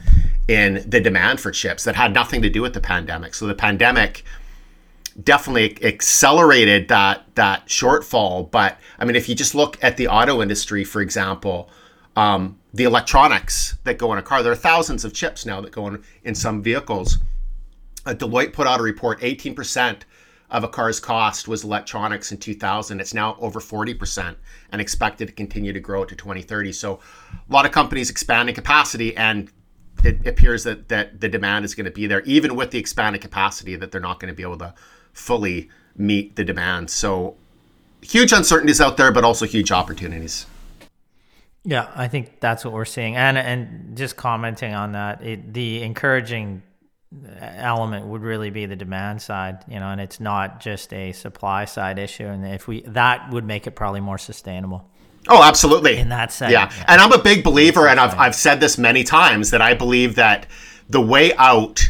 in 0.48 0.84
the 0.88 1.00
demand 1.00 1.40
for 1.40 1.52
chips 1.52 1.84
that 1.84 1.94
had 1.94 2.12
nothing 2.12 2.42
to 2.42 2.50
do 2.50 2.60
with 2.60 2.74
the 2.74 2.80
pandemic. 2.80 3.34
So 3.34 3.46
the 3.46 3.54
pandemic 3.54 4.24
definitely 5.22 5.82
accelerated 5.84 6.88
that 6.88 7.24
that 7.36 7.66
shortfall. 7.66 8.50
But 8.50 8.78
I 8.98 9.04
mean, 9.04 9.16
if 9.16 9.28
you 9.28 9.34
just 9.34 9.54
look 9.54 9.82
at 9.82 9.96
the 9.96 10.08
auto 10.08 10.42
industry, 10.42 10.84
for 10.84 11.00
example, 11.00 11.70
um, 12.16 12.58
the 12.72 12.84
electronics 12.84 13.76
that 13.84 13.98
go 13.98 14.12
in 14.12 14.18
a 14.18 14.22
car, 14.22 14.42
there 14.42 14.52
are 14.52 14.56
thousands 14.56 15.04
of 15.04 15.12
chips 15.12 15.46
now 15.46 15.60
that 15.60 15.72
go 15.72 15.86
in 15.86 16.02
in 16.24 16.34
some 16.34 16.62
vehicles. 16.62 17.18
Uh, 18.06 18.12
Deloitte 18.12 18.52
put 18.52 18.66
out 18.66 18.80
a 18.80 18.82
report: 18.82 19.20
18% 19.20 20.00
of 20.50 20.64
a 20.64 20.68
car's 20.68 21.00
cost 21.00 21.48
was 21.48 21.64
electronics 21.64 22.30
in 22.30 22.38
2000. 22.38 23.00
It's 23.00 23.14
now 23.14 23.36
over 23.40 23.60
40% 23.60 24.36
and 24.72 24.80
expected 24.80 25.28
to 25.28 25.34
continue 25.34 25.72
to 25.72 25.80
grow 25.80 26.04
to 26.04 26.14
2030. 26.14 26.72
So 26.72 27.00
a 27.32 27.52
lot 27.52 27.66
of 27.66 27.72
companies 27.72 28.10
expanding 28.10 28.54
capacity 28.54 29.16
and 29.16 29.50
it 30.04 30.26
appears 30.26 30.64
that, 30.64 30.88
that 30.88 31.20
the 31.20 31.28
demand 31.28 31.64
is 31.64 31.74
going 31.74 31.86
to 31.86 31.90
be 31.90 32.06
there, 32.06 32.20
even 32.22 32.56
with 32.56 32.70
the 32.70 32.78
expanded 32.78 33.22
capacity, 33.22 33.76
that 33.76 33.90
they're 33.90 34.00
not 34.00 34.20
going 34.20 34.32
to 34.32 34.36
be 34.36 34.42
able 34.42 34.58
to 34.58 34.74
fully 35.12 35.70
meet 35.96 36.36
the 36.36 36.44
demand. 36.44 36.90
So 36.90 37.36
huge 38.02 38.32
uncertainties 38.32 38.80
out 38.80 38.96
there, 38.96 39.10
but 39.12 39.24
also 39.24 39.46
huge 39.46 39.72
opportunities. 39.72 40.46
Yeah, 41.64 41.90
I 41.94 42.08
think 42.08 42.40
that's 42.40 42.64
what 42.64 42.74
we're 42.74 42.84
seeing, 42.84 43.16
and 43.16 43.38
and 43.38 43.96
just 43.96 44.16
commenting 44.16 44.74
on 44.74 44.92
that, 44.92 45.22
it, 45.24 45.54
the 45.54 45.82
encouraging 45.82 46.62
element 47.38 48.06
would 48.06 48.22
really 48.22 48.50
be 48.50 48.66
the 48.66 48.76
demand 48.76 49.22
side, 49.22 49.64
you 49.68 49.78
know, 49.80 49.88
and 49.88 50.00
it's 50.00 50.20
not 50.20 50.60
just 50.60 50.92
a 50.92 51.12
supply 51.12 51.64
side 51.64 51.98
issue. 51.98 52.26
And 52.26 52.46
if 52.46 52.66
we 52.68 52.82
that 52.82 53.30
would 53.30 53.44
make 53.44 53.66
it 53.66 53.72
probably 53.72 54.00
more 54.00 54.18
sustainable. 54.18 54.88
Oh, 55.28 55.42
absolutely. 55.42 55.96
In 55.96 56.10
that 56.10 56.32
sense. 56.32 56.52
Yeah. 56.52 56.70
yeah. 56.76 56.84
And 56.88 57.00
I'm 57.00 57.12
a 57.12 57.22
big 57.22 57.42
believer, 57.44 57.88
and 57.88 57.98
I've, 57.98 58.14
I've 58.18 58.34
said 58.34 58.60
this 58.60 58.76
many 58.76 59.04
times, 59.04 59.50
that 59.50 59.62
I 59.62 59.74
believe 59.74 60.16
that 60.16 60.46
the 60.90 61.00
way 61.00 61.34
out 61.36 61.80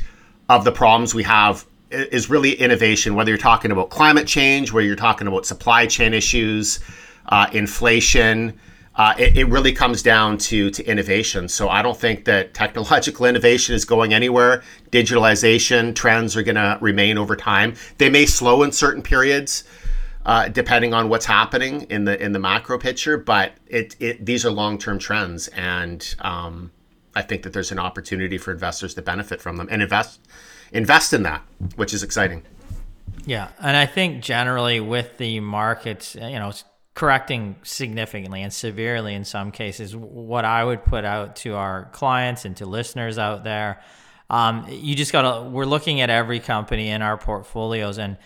of 0.48 0.64
the 0.64 0.72
problems 0.72 1.14
we 1.14 1.24
have 1.24 1.66
is 1.90 2.30
really 2.30 2.52
innovation, 2.52 3.14
whether 3.14 3.30
you're 3.30 3.38
talking 3.38 3.70
about 3.70 3.90
climate 3.90 4.26
change, 4.26 4.72
where 4.72 4.84
you're 4.84 4.96
talking 4.96 5.26
about 5.26 5.46
supply 5.46 5.86
chain 5.86 6.14
issues, 6.14 6.80
uh, 7.26 7.46
inflation, 7.52 8.58
uh, 8.96 9.14
it, 9.18 9.36
it, 9.36 9.48
really 9.48 9.72
comes 9.72 10.02
down 10.02 10.38
to 10.38 10.70
to 10.70 10.84
innovation. 10.84 11.48
So 11.48 11.68
I 11.68 11.82
don't 11.82 11.96
think 11.96 12.24
that 12.26 12.54
technological 12.54 13.26
innovation 13.30 13.74
is 13.74 13.84
going 13.84 14.14
anywhere. 14.14 14.62
Digitalization 14.90 15.94
trends 15.94 16.36
are 16.36 16.42
going 16.42 16.54
to 16.54 16.78
remain 16.80 17.18
over 17.18 17.34
time. 17.34 17.74
They 17.98 18.08
may 18.08 18.26
slow 18.26 18.62
in 18.62 18.70
certain 18.70 19.02
periods, 19.02 19.64
uh, 20.24 20.48
depending 20.48 20.94
on 20.94 21.08
what's 21.08 21.26
happening 21.26 21.82
in 21.90 22.04
the 22.04 22.22
in 22.22 22.32
the 22.32 22.38
macro 22.38 22.78
picture. 22.78 23.16
But 23.16 23.54
it, 23.66 23.96
it 23.98 24.24
these 24.24 24.44
are 24.44 24.50
long 24.50 24.78
term 24.78 25.00
trends, 25.00 25.48
and 25.48 26.14
um, 26.20 26.70
I 27.16 27.22
think 27.22 27.42
that 27.42 27.52
there's 27.52 27.72
an 27.72 27.80
opportunity 27.80 28.38
for 28.38 28.52
investors 28.52 28.94
to 28.94 29.02
benefit 29.02 29.40
from 29.40 29.56
them 29.56 29.68
and 29.72 29.82
invest 29.82 30.20
invest 30.72 31.12
in 31.12 31.24
that, 31.24 31.42
which 31.74 31.92
is 31.92 32.04
exciting. 32.04 32.44
Yeah, 33.26 33.48
and 33.60 33.76
I 33.76 33.86
think 33.86 34.22
generally 34.22 34.78
with 34.78 35.18
the 35.18 35.40
markets, 35.40 36.14
you 36.14 36.38
know 36.38 36.52
correcting 36.94 37.56
significantly 37.62 38.42
and 38.42 38.52
severely 38.52 39.14
in 39.14 39.24
some 39.24 39.50
cases. 39.50 39.96
What 39.96 40.44
I 40.44 40.64
would 40.64 40.84
put 40.84 41.04
out 41.04 41.36
to 41.36 41.54
our 41.54 41.86
clients 41.92 42.44
and 42.44 42.56
to 42.58 42.66
listeners 42.66 43.18
out 43.18 43.44
there, 43.44 43.80
um, 44.30 44.66
you 44.70 44.94
just 44.94 45.12
got 45.12 45.22
to, 45.22 45.50
we're 45.50 45.66
looking 45.66 46.00
at 46.00 46.08
every 46.08 46.40
company 46.40 46.88
in 46.88 47.02
our 47.02 47.16
portfolios, 47.16 47.98
and 47.98 48.16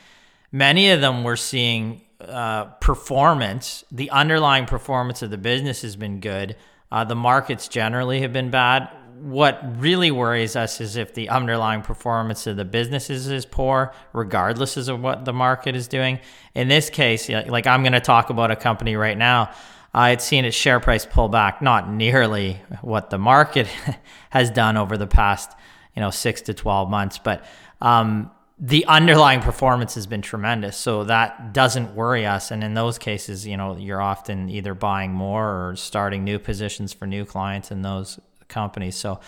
many 0.53 0.91
of 0.91 1.01
them 1.01 1.25
we're 1.25 1.37
seeing 1.37 2.03
uh, 2.21 2.65
performance, 2.81 3.85
the 3.91 4.11
underlying 4.11 4.67
performance 4.67 5.23
of 5.23 5.31
the 5.31 5.39
business 5.39 5.83
has 5.83 5.97
been 5.97 6.21
good. 6.21 6.57
Uh, 6.91 7.05
the 7.05 7.15
markets 7.15 7.69
generally 7.69 8.21
have 8.21 8.33
been 8.33 8.51
bad 8.51 8.89
what 9.21 9.61
really 9.81 10.11
worries 10.11 10.57
us 10.57 10.81
is 10.81 10.97
if 10.97 11.15
the 11.15 11.29
underlying 11.29 11.83
performance 11.83 12.47
of 12.47 12.57
the 12.57 12.65
businesses 12.65 13.27
is 13.29 13.45
poor, 13.45 13.93
regardless 14.13 14.77
of 14.77 15.01
what 15.01 15.25
the 15.25 15.33
market 15.33 15.75
is 15.75 15.89
doing. 15.89 16.21
In 16.55 16.69
this 16.69 16.91
case, 16.91 17.29
like 17.29 17.67
I'm 17.67 17.83
going 17.83 17.93
to 17.93 18.01
talk 18.01 18.31
about 18.31 18.51
a 18.51 18.57
company 18.57 18.97
right 18.97 19.17
now. 19.17 19.51
I 19.95 20.11
had 20.11 20.21
seen 20.21 20.45
its 20.45 20.57
share 20.57 20.81
price 20.81 21.07
pull 21.07 21.29
back, 21.29 21.63
not 21.63 21.91
nearly 21.91 22.61
what 22.83 23.11
the 23.11 23.19
market 23.19 23.67
has 24.31 24.51
done 24.51 24.77
over 24.77 24.97
the 24.97 25.07
past, 25.07 25.51
you 25.97 26.01
know, 26.01 26.11
six 26.11 26.43
to 26.43 26.55
twelve 26.55 26.91
months, 26.91 27.19
but 27.19 27.45
um, 27.81 28.31
the 28.61 28.85
underlying 28.87 29.41
performance 29.41 29.95
has 29.95 30.07
been 30.07 30.23
tremendous. 30.23 30.77
So 30.77 31.05
that 31.05 31.53
doesn't 31.53 31.95
worry 31.95 32.27
us. 32.27 32.51
And 32.51 32.65
in 32.65 32.75
those 32.75 32.99
cases, 32.99 33.47
you 33.47 33.57
know, 33.57 33.77
you're 33.77 34.03
often 34.03 34.49
either 34.49 34.75
buying 34.75 35.13
more 35.13 35.47
or 35.47 35.77
starting 35.77 36.25
new 36.25 36.39
positions 36.39 36.93
for 36.93 37.07
new 37.07 37.25
clients 37.25 37.71
in 37.71 37.83
those 37.83 38.19
companies. 38.49 38.97
So, 38.97 39.21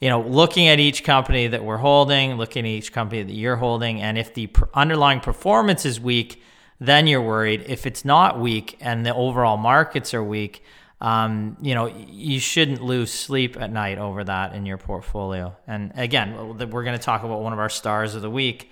you 0.00 0.08
know, 0.08 0.20
looking 0.20 0.68
at 0.68 0.78
each 0.78 1.04
company 1.04 1.46
that 1.46 1.64
we're 1.64 1.78
holding, 1.78 2.36
looking 2.36 2.64
at 2.64 2.70
each 2.70 2.92
company 2.92 3.22
that 3.22 3.32
you're 3.32 3.56
holding, 3.56 4.02
and 4.02 4.18
if 4.18 4.34
the 4.34 4.48
underlying 4.74 5.20
performance 5.20 5.84
is 5.86 5.98
weak, 6.00 6.42
then 6.78 7.06
you're 7.06 7.22
worried. 7.22 7.64
If 7.66 7.86
it's 7.86 8.04
not 8.04 8.38
weak 8.38 8.76
and 8.80 9.06
the 9.06 9.14
overall 9.14 9.56
markets 9.56 10.12
are 10.12 10.22
weak, 10.22 10.62
um, 11.00 11.56
you 11.60 11.74
know, 11.74 11.86
you 11.86 12.40
shouldn't 12.40 12.82
lose 12.82 13.12
sleep 13.12 13.60
at 13.60 13.70
night 13.70 13.98
over 13.98 14.24
that 14.24 14.54
in 14.54 14.64
your 14.66 14.78
portfolio. 14.78 15.54
And 15.66 15.92
again, 15.94 16.58
we're 16.70 16.84
going 16.84 16.98
to 16.98 17.02
talk 17.02 17.22
about 17.22 17.42
one 17.42 17.52
of 17.52 17.58
our 17.58 17.68
stars 17.68 18.14
of 18.14 18.22
the 18.22 18.30
week. 18.30 18.70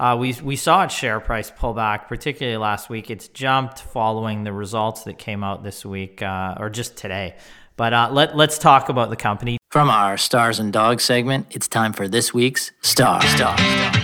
Uh, 0.00 0.16
we 0.18 0.34
we 0.42 0.56
saw 0.56 0.84
its 0.84 0.94
share 0.94 1.20
price 1.20 1.50
pull 1.50 1.74
back, 1.74 2.08
particularly 2.08 2.56
last 2.56 2.90
week. 2.90 3.10
It's 3.10 3.28
jumped 3.28 3.80
following 3.80 4.44
the 4.44 4.52
results 4.52 5.04
that 5.04 5.18
came 5.18 5.44
out 5.44 5.62
this 5.62 5.84
week, 5.84 6.22
uh, 6.22 6.56
or 6.58 6.70
just 6.70 6.96
today. 6.96 7.36
But 7.76 7.92
uh, 7.92 8.08
let, 8.12 8.36
let's 8.36 8.58
talk 8.58 8.88
about 8.88 9.10
the 9.10 9.16
company. 9.16 9.58
From 9.70 9.88
our 9.88 10.18
Stars 10.18 10.58
and 10.58 10.72
Dogs 10.72 11.04
segment, 11.04 11.46
it's 11.50 11.68
time 11.68 11.92
for 11.92 12.06
this 12.06 12.34
week's 12.34 12.70
Star. 12.82 13.22
Star. 13.22 13.56
Star. 13.56 14.02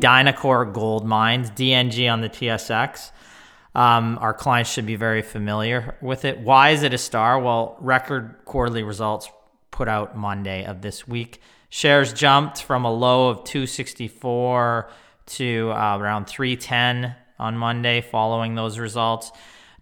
Dynacor 0.00 0.72
Gold 0.72 1.06
Mines, 1.06 1.50
DNG 1.50 2.10
on 2.10 2.22
the 2.22 2.28
TSX. 2.28 3.12
Um, 3.74 4.18
our 4.20 4.34
clients 4.34 4.70
should 4.70 4.86
be 4.86 4.96
very 4.96 5.22
familiar 5.22 5.96
with 6.00 6.24
it. 6.24 6.40
Why 6.40 6.70
is 6.70 6.82
it 6.82 6.92
a 6.92 6.98
star? 6.98 7.38
Well, 7.38 7.76
record 7.80 8.36
quarterly 8.44 8.82
results 8.82 9.30
put 9.70 9.86
out 9.86 10.16
Monday 10.16 10.64
of 10.64 10.82
this 10.82 11.06
week. 11.06 11.40
Shares 11.70 12.12
jumped 12.12 12.62
from 12.62 12.84
a 12.84 12.92
low 12.92 13.28
of 13.28 13.44
264 13.44 14.90
to 15.26 15.72
uh, 15.72 15.98
around 15.98 16.26
310 16.26 17.14
on 17.38 17.56
Monday 17.56 18.00
following 18.00 18.56
those 18.56 18.78
results. 18.78 19.30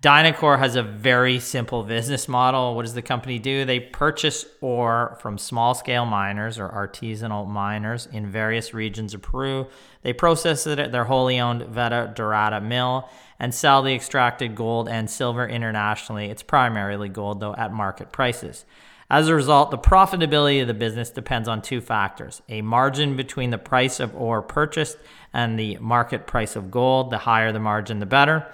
Dynacor 0.00 0.60
has 0.60 0.76
a 0.76 0.82
very 0.82 1.40
simple 1.40 1.82
business 1.82 2.28
model. 2.28 2.76
What 2.76 2.84
does 2.84 2.94
the 2.94 3.02
company 3.02 3.40
do? 3.40 3.64
They 3.64 3.80
purchase 3.80 4.44
ore 4.60 5.18
from 5.20 5.38
small 5.38 5.74
scale 5.74 6.06
miners 6.06 6.56
or 6.56 6.68
artisanal 6.68 7.48
miners 7.48 8.06
in 8.06 8.30
various 8.30 8.72
regions 8.72 9.12
of 9.12 9.22
Peru. 9.22 9.66
They 10.02 10.12
process 10.12 10.68
it 10.68 10.78
at 10.78 10.92
their 10.92 11.04
wholly 11.04 11.40
owned 11.40 11.62
Veta 11.62 12.12
Dorada 12.14 12.60
mill 12.60 13.08
and 13.40 13.52
sell 13.52 13.82
the 13.82 13.94
extracted 13.94 14.54
gold 14.54 14.88
and 14.88 15.10
silver 15.10 15.48
internationally. 15.48 16.26
It's 16.26 16.44
primarily 16.44 17.08
gold, 17.08 17.40
though, 17.40 17.56
at 17.56 17.72
market 17.72 18.12
prices. 18.12 18.66
As 19.10 19.28
a 19.28 19.34
result, 19.34 19.70
the 19.70 19.78
profitability 19.78 20.60
of 20.60 20.68
the 20.68 20.74
business 20.74 21.08
depends 21.10 21.48
on 21.48 21.62
two 21.62 21.80
factors 21.80 22.42
a 22.48 22.62
margin 22.62 23.16
between 23.16 23.50
the 23.50 23.58
price 23.58 24.00
of 24.00 24.14
ore 24.14 24.42
purchased 24.42 24.98
and 25.32 25.58
the 25.58 25.78
market 25.78 26.26
price 26.26 26.56
of 26.56 26.70
gold. 26.70 27.10
The 27.10 27.18
higher 27.18 27.52
the 27.52 27.60
margin, 27.60 28.00
the 28.00 28.06
better 28.06 28.46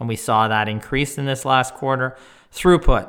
and 0.00 0.08
we 0.08 0.16
saw 0.16 0.48
that 0.48 0.68
increase 0.68 1.18
in 1.18 1.26
this 1.26 1.44
last 1.44 1.74
quarter. 1.74 2.16
Throughput 2.52 3.08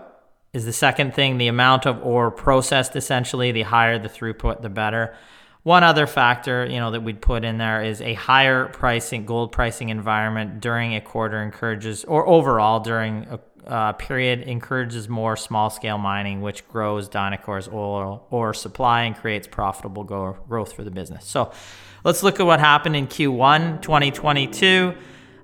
is 0.54 0.66
the 0.66 0.74
second 0.74 1.16
thing, 1.16 1.38
the 1.38 1.48
amount 1.48 1.88
of 1.88 2.06
ore 2.06 2.30
processed 2.30 2.96
essentially, 2.96 3.52
the 3.52 3.64
higher 3.64 3.98
the 3.98 4.10
throughput, 4.10 4.62
the 4.62 4.70
better. 4.70 5.16
One 5.64 5.84
other 5.84 6.06
factor, 6.06 6.66
you 6.66 6.80
know, 6.80 6.92
that 6.92 7.02
we'd 7.02 7.22
put 7.22 7.46
in 7.46 7.58
there 7.58 7.84
is 7.84 8.02
a 8.02 8.16
higher 8.16 8.66
pricing, 8.66 9.26
gold 9.26 9.52
pricing 9.52 9.90
environment 9.90 10.60
during 10.60 10.96
a 10.96 11.02
quarter 11.02 11.42
encourages, 11.42 12.04
or 12.04 12.28
overall 12.28 12.80
during 12.82 13.26
a 13.30 13.40
uh, 13.66 13.94
period, 13.94 14.42
encourages 14.42 15.08
more 15.08 15.36
small 15.36 15.70
scale 15.70 15.98
mining, 15.98 16.42
which 16.42 16.68
grows 16.68 17.08
Dynacor's 17.08 17.68
oil 17.68 18.26
or 18.30 18.54
supply 18.54 19.04
and 19.04 19.16
creates 19.16 19.48
profitable 19.48 20.04
go- 20.04 20.38
growth 20.48 20.74
for 20.74 20.84
the 20.84 20.92
business. 20.92 21.26
So 21.26 21.52
let's 22.04 22.24
look 22.24 22.40
at 22.40 22.46
what 22.46 22.60
happened 22.60 22.96
in 22.96 23.08
Q1 23.08 23.82
2022. 23.82 24.96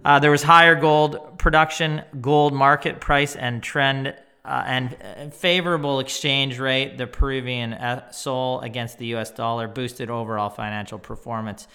Uh, 0.03 0.19
there 0.19 0.31
was 0.31 0.43
higher 0.43 0.75
gold 0.75 1.37
production, 1.37 2.01
gold 2.21 2.53
market 2.53 2.99
price, 2.99 3.35
and 3.35 3.61
trend, 3.61 4.15
uh, 4.45 4.63
and 4.65 4.95
uh, 5.03 5.29
favorable 5.29 5.99
exchange 5.99 6.59
rate. 6.59 6.97
The 6.97 7.07
Peruvian 7.07 7.75
sol 8.11 8.61
against 8.61 8.97
the 8.97 9.07
U.S. 9.07 9.31
dollar 9.31 9.67
boosted 9.67 10.09
overall 10.09 10.49
financial 10.49 10.97
performance. 10.97 11.67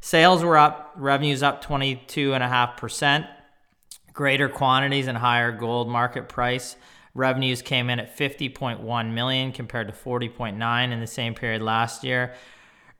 Sales 0.00 0.44
were 0.44 0.56
up, 0.56 0.92
revenues 0.96 1.42
up 1.42 1.64
22.5%. 1.64 3.28
Greater 4.18 4.48
quantities 4.48 5.06
and 5.06 5.16
higher 5.16 5.52
gold 5.52 5.88
market 5.88 6.28
price. 6.28 6.74
Revenues 7.14 7.62
came 7.62 7.88
in 7.88 8.00
at 8.00 8.18
50.1 8.18 9.12
million 9.12 9.52
compared 9.52 9.86
to 9.86 9.94
40.9 9.94 10.92
in 10.92 10.98
the 10.98 11.06
same 11.06 11.36
period 11.36 11.62
last 11.62 12.02
year. 12.02 12.34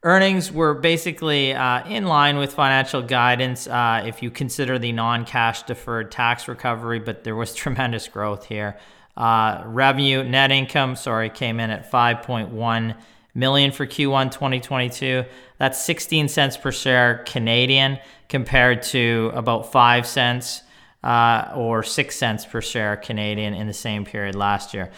Earnings 0.04 0.52
were 0.52 0.74
basically 0.74 1.52
uh, 1.54 1.84
in 1.88 2.06
line 2.06 2.36
with 2.36 2.54
financial 2.54 3.02
guidance 3.02 3.66
uh, 3.66 4.04
if 4.06 4.22
you 4.22 4.30
consider 4.30 4.78
the 4.78 4.92
non 4.92 5.24
cash 5.24 5.64
deferred 5.64 6.12
tax 6.12 6.46
recovery, 6.46 7.00
but 7.00 7.24
there 7.24 7.34
was 7.34 7.52
tremendous 7.62 8.06
growth 8.06 8.44
here. 8.44 8.78
Uh, 9.16 9.64
revenue, 9.66 10.22
net 10.22 10.52
income, 10.52 10.94
sorry, 10.94 11.30
came 11.30 11.58
in 11.58 11.70
at 11.70 11.90
5.1 11.90 12.96
million 13.34 13.72
for 13.72 13.88
Q1 13.88 14.30
2022. 14.30 15.24
That's 15.58 15.82
16 15.84 16.28
cents 16.28 16.56
per 16.56 16.70
share 16.70 17.24
Canadian 17.26 17.98
compared 18.28 18.84
to 18.84 19.32
about 19.34 19.72
5 19.72 20.06
cents 20.06 20.62
uh, 21.02 21.52
or 21.54 21.82
6 21.82 22.16
cents 22.16 22.44
per 22.44 22.60
share 22.60 22.96
Canadian 22.96 23.54
in 23.54 23.66
the 23.66 23.74
same 23.74 24.04
period 24.04 24.34
last 24.34 24.74
year. 24.74 24.90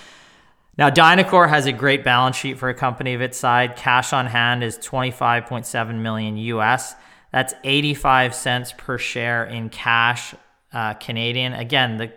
Now, 0.78 0.88
Dynacor 0.88 1.48
has 1.48 1.66
a 1.66 1.72
great 1.72 2.04
balance 2.04 2.36
sheet 2.36 2.58
for 2.58 2.68
a 2.68 2.74
company 2.74 3.12
of 3.14 3.20
its 3.20 3.36
size. 3.36 3.70
Cash 3.76 4.12
on 4.12 4.26
hand 4.26 4.64
is 4.64 4.78
25.7 4.78 5.94
million 5.96 6.36
US. 6.36 6.94
That's 7.32 7.54
85 7.64 8.34
cents 8.34 8.72
per 8.76 8.96
share 8.96 9.44
in 9.44 9.68
cash 9.68 10.34
uh, 10.72 10.94
Canadian. 10.94 11.52
Again, 11.52 11.98
the 11.98 12.12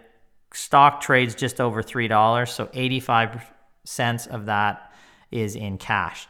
stock 0.53 1.01
trades 1.01 1.35
just 1.35 1.59
over 1.59 1.83
$3, 1.83 2.47
so 2.47 2.69
85 2.73 3.51
cents 3.83 4.27
of 4.27 4.45
that 4.45 4.91
is 5.31 5.55
in 5.55 5.77
cash. 5.77 6.27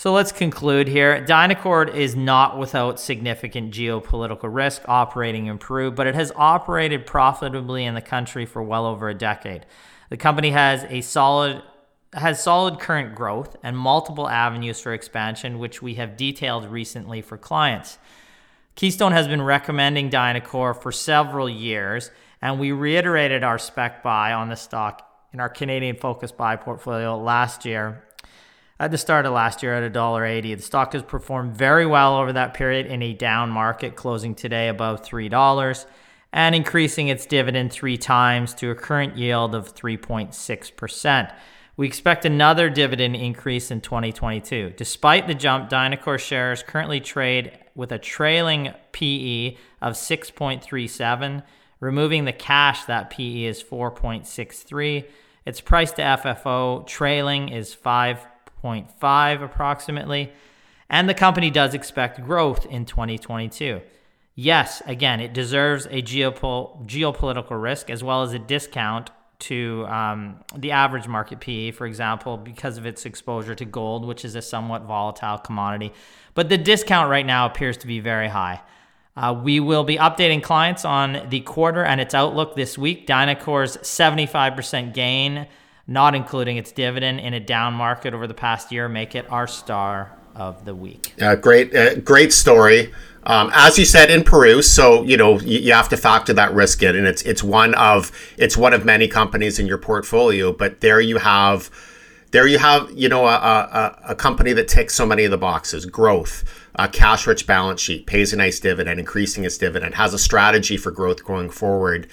So 0.00 0.14
let's 0.14 0.32
conclude 0.32 0.88
here. 0.88 1.22
Dynacor 1.26 1.94
is 1.94 2.16
not 2.16 2.58
without 2.58 2.98
significant 2.98 3.70
geopolitical 3.70 4.48
risk 4.50 4.80
operating 4.88 5.44
in 5.44 5.58
Peru, 5.58 5.90
but 5.90 6.06
it 6.06 6.14
has 6.14 6.32
operated 6.36 7.04
profitably 7.04 7.84
in 7.84 7.92
the 7.92 8.00
country 8.00 8.46
for 8.46 8.62
well 8.62 8.86
over 8.86 9.10
a 9.10 9.14
decade. 9.14 9.66
The 10.08 10.16
company 10.16 10.52
has 10.52 10.86
a 10.88 11.02
solid 11.02 11.62
has 12.14 12.42
solid 12.42 12.80
current 12.80 13.14
growth 13.14 13.56
and 13.62 13.76
multiple 13.76 14.26
avenues 14.26 14.80
for 14.80 14.94
expansion, 14.94 15.58
which 15.58 15.82
we 15.82 15.96
have 15.96 16.16
detailed 16.16 16.64
recently 16.70 17.20
for 17.20 17.36
clients. 17.36 17.98
Keystone 18.76 19.12
has 19.12 19.28
been 19.28 19.42
recommending 19.42 20.08
Dynacor 20.08 20.80
for 20.80 20.92
several 20.92 21.50
years, 21.50 22.10
and 22.40 22.58
we 22.58 22.72
reiterated 22.72 23.44
our 23.44 23.58
spec 23.58 24.02
buy 24.02 24.32
on 24.32 24.48
the 24.48 24.56
stock 24.56 25.06
in 25.34 25.40
our 25.40 25.50
Canadian 25.50 25.96
focused 25.96 26.38
buy 26.38 26.56
portfolio 26.56 27.18
last 27.18 27.66
year. 27.66 28.02
At 28.80 28.90
the 28.90 28.96
start 28.96 29.26
of 29.26 29.34
last 29.34 29.62
year 29.62 29.74
at 29.74 29.92
$1.80. 29.92 30.56
The 30.56 30.62
stock 30.62 30.94
has 30.94 31.02
performed 31.02 31.54
very 31.54 31.84
well 31.84 32.16
over 32.16 32.32
that 32.32 32.54
period 32.54 32.86
in 32.86 33.02
a 33.02 33.12
down 33.12 33.50
market, 33.50 33.94
closing 33.94 34.34
today 34.34 34.68
above 34.68 35.02
$3 35.02 35.84
and 36.32 36.54
increasing 36.54 37.08
its 37.08 37.26
dividend 37.26 37.72
three 37.72 37.98
times 37.98 38.54
to 38.54 38.70
a 38.70 38.74
current 38.74 39.18
yield 39.18 39.54
of 39.54 39.74
3.6%. 39.74 41.34
We 41.76 41.86
expect 41.86 42.24
another 42.24 42.70
dividend 42.70 43.16
increase 43.16 43.70
in 43.70 43.82
2022. 43.82 44.72
Despite 44.78 45.26
the 45.26 45.34
jump, 45.34 45.68
Dynacor 45.68 46.18
shares 46.18 46.62
currently 46.62 47.00
trade 47.00 47.58
with 47.74 47.92
a 47.92 47.98
trailing 47.98 48.72
PE 48.92 49.58
of 49.82 49.92
6.37. 49.92 51.42
Removing 51.80 52.24
the 52.24 52.32
cash, 52.32 52.86
that 52.86 53.10
PE 53.10 53.44
is 53.44 53.62
4.63. 53.62 55.04
Its 55.44 55.60
price 55.60 55.92
to 55.92 56.02
FFO 56.02 56.86
trailing 56.86 57.50
is 57.50 57.74
5.5 58.62 59.42
approximately. 59.42 60.32
And 60.88 61.08
the 61.08 61.14
company 61.14 61.50
does 61.50 61.74
expect 61.74 62.24
growth 62.24 62.66
in 62.66 62.84
2022 62.84 63.80
yes, 64.40 64.82
again, 64.86 65.20
it 65.20 65.32
deserves 65.32 65.86
a 65.86 66.02
geopol- 66.02 66.86
geopolitical 66.86 67.60
risk 67.60 67.90
as 67.90 68.02
well 68.02 68.22
as 68.22 68.32
a 68.32 68.38
discount 68.38 69.10
to 69.38 69.86
um, 69.86 70.40
the 70.56 70.70
average 70.70 71.08
market 71.08 71.40
PE, 71.40 71.70
for 71.70 71.86
example, 71.86 72.36
because 72.36 72.76
of 72.76 72.84
its 72.84 73.06
exposure 73.06 73.54
to 73.54 73.64
gold, 73.64 74.04
which 74.04 74.24
is 74.24 74.34
a 74.34 74.42
somewhat 74.42 74.82
volatile 74.82 75.38
commodity. 75.38 75.92
But 76.34 76.48
the 76.48 76.58
discount 76.58 77.10
right 77.10 77.24
now 77.24 77.46
appears 77.46 77.76
to 77.78 77.86
be 77.86 78.00
very 78.00 78.28
high. 78.28 78.60
Uh, 79.16 79.38
we 79.42 79.60
will 79.60 79.84
be 79.84 79.96
updating 79.96 80.42
clients 80.42 80.84
on 80.84 81.26
the 81.30 81.40
quarter 81.40 81.84
and 81.84 82.00
its 82.00 82.14
outlook 82.14 82.54
this 82.54 82.78
week. 82.78 83.06
Dynacor's 83.06 83.76
75% 83.78 84.94
gain, 84.94 85.46
not 85.90 86.14
including 86.14 86.56
its 86.56 86.70
dividend 86.70 87.18
in 87.18 87.34
a 87.34 87.40
down 87.40 87.74
market 87.74 88.14
over 88.14 88.28
the 88.28 88.32
past 88.32 88.70
year, 88.70 88.88
make 88.88 89.16
it 89.16 89.30
our 89.30 89.48
star 89.48 90.16
of 90.36 90.64
the 90.64 90.74
week. 90.74 91.12
Uh, 91.20 91.34
great, 91.34 91.74
uh, 91.74 91.96
great 91.96 92.32
story. 92.32 92.92
Um, 93.24 93.50
as 93.52 93.76
you 93.76 93.84
said 93.84 94.08
in 94.08 94.22
Peru, 94.22 94.62
so 94.62 95.02
you 95.02 95.16
know 95.16 95.38
you, 95.40 95.58
you, 95.58 95.72
have 95.72 95.90
to 95.90 95.96
factor 95.96 96.32
that 96.32 96.54
risk 96.54 96.82
in, 96.82 96.96
and 96.96 97.06
it's 97.06 97.20
it's 97.22 97.42
one 97.42 97.74
of 97.74 98.12
it's 98.38 98.56
one 98.56 98.72
of 98.72 98.86
many 98.86 99.08
companies 99.08 99.58
in 99.58 99.66
your 99.66 99.76
portfolio. 99.76 100.54
But 100.54 100.80
there 100.80 101.02
you 101.02 101.18
have, 101.18 101.70
there 102.30 102.46
you 102.46 102.58
have 102.58 102.90
you 102.92 103.10
know 103.10 103.26
a, 103.26 103.34
a, 103.34 104.00
a 104.10 104.14
company 104.14 104.54
that 104.54 104.68
ticks 104.68 104.94
so 104.94 105.04
many 105.04 105.24
of 105.24 105.30
the 105.30 105.36
boxes: 105.36 105.84
growth, 105.84 106.44
a 106.76 106.88
cash-rich 106.88 107.46
balance 107.46 107.82
sheet, 107.82 108.06
pays 108.06 108.32
a 108.32 108.36
nice 108.36 108.58
dividend, 108.58 108.98
increasing 108.98 109.44
its 109.44 109.58
dividend, 109.58 109.96
has 109.96 110.14
a 110.14 110.18
strategy 110.18 110.78
for 110.78 110.90
growth 110.90 111.22
going 111.22 111.50
forward, 111.50 112.08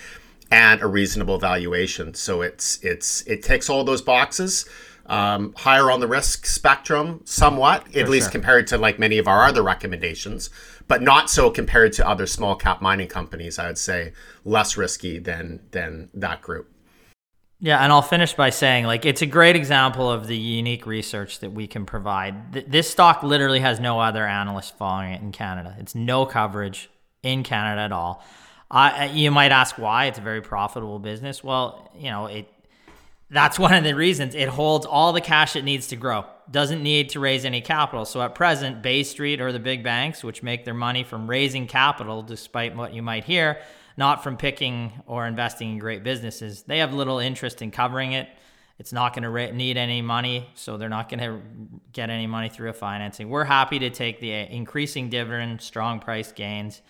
and 0.52 0.82
a 0.82 0.88
reasonable 0.88 1.40
valuation. 1.40 2.14
So 2.14 2.42
it's 2.42 2.80
it's 2.84 3.22
it 3.28 3.44
takes 3.44 3.70
all 3.70 3.84
those 3.84 4.02
boxes 4.02 4.66
um, 5.08 5.54
higher 5.58 5.90
on 5.90 6.00
the 6.00 6.08
risk 6.08 6.46
spectrum, 6.46 7.22
somewhat, 7.26 7.88
at 7.96 8.06
For 8.06 8.12
least 8.12 8.26
sure. 8.26 8.32
compared 8.32 8.68
to 8.68 8.78
like 8.78 9.00
many 9.00 9.18
of 9.18 9.28
our 9.28 9.46
other 9.46 9.64
recommendations, 9.64 10.50
but 10.88 11.02
not 11.02 11.30
so 11.30 11.50
compared 11.50 11.94
to 11.94 12.08
other 12.08 12.28
small 12.28 12.56
cap 12.56 12.82
mining 12.82 13.08
companies. 13.08 13.58
I 13.58 13.68
would 13.68 13.78
say 13.78 14.14
less 14.44 14.78
risky 14.78 15.20
than 15.20 15.62
than 15.72 16.10
that 16.14 16.42
group. 16.42 16.72
Yeah, 17.60 17.80
and 17.80 17.92
I'll 17.92 18.04
finish 18.04 18.34
by 18.34 18.52
saying, 18.52 18.86
like, 18.86 19.04
it's 19.04 19.24
a 19.24 19.26
great 19.26 19.56
example 19.56 20.12
of 20.12 20.28
the 20.28 20.38
unique 20.38 20.86
research 20.86 21.40
that 21.40 21.54
we 21.54 21.66
can 21.66 21.88
provide. 21.88 22.54
Th- 22.54 22.66
this 22.68 22.88
stock 22.88 23.24
literally 23.24 23.62
has 23.62 23.80
no 23.80 24.00
other 24.00 24.28
analyst 24.28 24.78
following 24.78 25.14
it 25.14 25.24
in 25.24 25.32
Canada. 25.32 25.76
It's 25.80 25.96
no 25.96 26.28
coverage 26.28 26.88
in 27.24 27.42
Canada 27.42 27.82
at 27.82 27.92
all. 27.92 28.24
Uh, 28.70 29.10
you 29.14 29.32
might 29.32 29.52
ask 29.52 29.78
why. 29.78 30.06
It's 30.06 30.18
a 30.18 30.22
very 30.22 30.42
profitable 30.42 31.00
business. 31.00 31.44
Well, 31.44 31.90
you 31.98 32.10
know, 32.10 32.26
it 32.28 32.48
that's 33.30 33.60
one 33.68 33.74
of 33.74 33.84
the 33.84 33.94
reasons 33.94 34.36
it 34.36 34.50
holds 34.50 34.86
all 34.86 35.14
the 35.14 35.22
cash 35.22 35.56
it 35.56 35.64
needs 35.64 35.88
to 35.88 35.96
grow. 35.96 36.26
Doesn't 36.50 36.82
need 36.82 37.10
to 37.10 37.20
raise 37.20 37.44
any 37.44 37.62
capital. 37.62 38.06
So 38.06 38.22
at 38.22 38.36
present, 38.36 38.82
Bay 38.82 39.04
Street 39.04 39.42
or 39.42 39.52
the 39.52 39.60
big 39.60 39.84
banks, 39.84 40.24
which 40.24 40.44
make 40.44 40.64
their 40.66 40.74
money 40.74 41.04
from 41.04 41.30
raising 41.30 41.68
capital, 41.68 42.22
despite 42.22 42.76
what 42.76 42.94
you 42.94 43.02
might 43.02 43.26
hear, 43.26 43.60
not 43.98 44.24
from 44.24 44.38
picking 44.38 44.94
or 45.08 45.28
investing 45.28 45.72
in 45.72 45.80
great 45.80 46.04
businesses, 46.04 46.64
they 46.64 46.78
have 46.78 46.94
little 46.94 47.20
interest 47.20 47.62
in 47.62 47.72
covering 47.72 48.14
it. 48.14 48.30
It's 48.80 48.94
not 48.94 49.16
going 49.16 49.24
to 49.24 49.54
need 49.54 49.76
any 49.76 50.04
money, 50.04 50.50
so 50.54 50.78
they're 50.78 50.88
not 50.88 51.10
going 51.10 51.20
to 51.20 51.42
get 51.94 52.12
any 52.12 52.28
money 52.28 52.48
through 52.48 52.70
a 52.70 52.74
financing. 52.74 53.28
We're 53.28 53.44
happy 53.44 53.80
to 53.80 53.90
take 53.90 54.20
the 54.20 54.32
increasing 54.32 55.10
dividend, 55.10 55.62
strong 55.62 56.00
price 56.00 56.32
gains, 56.32 56.84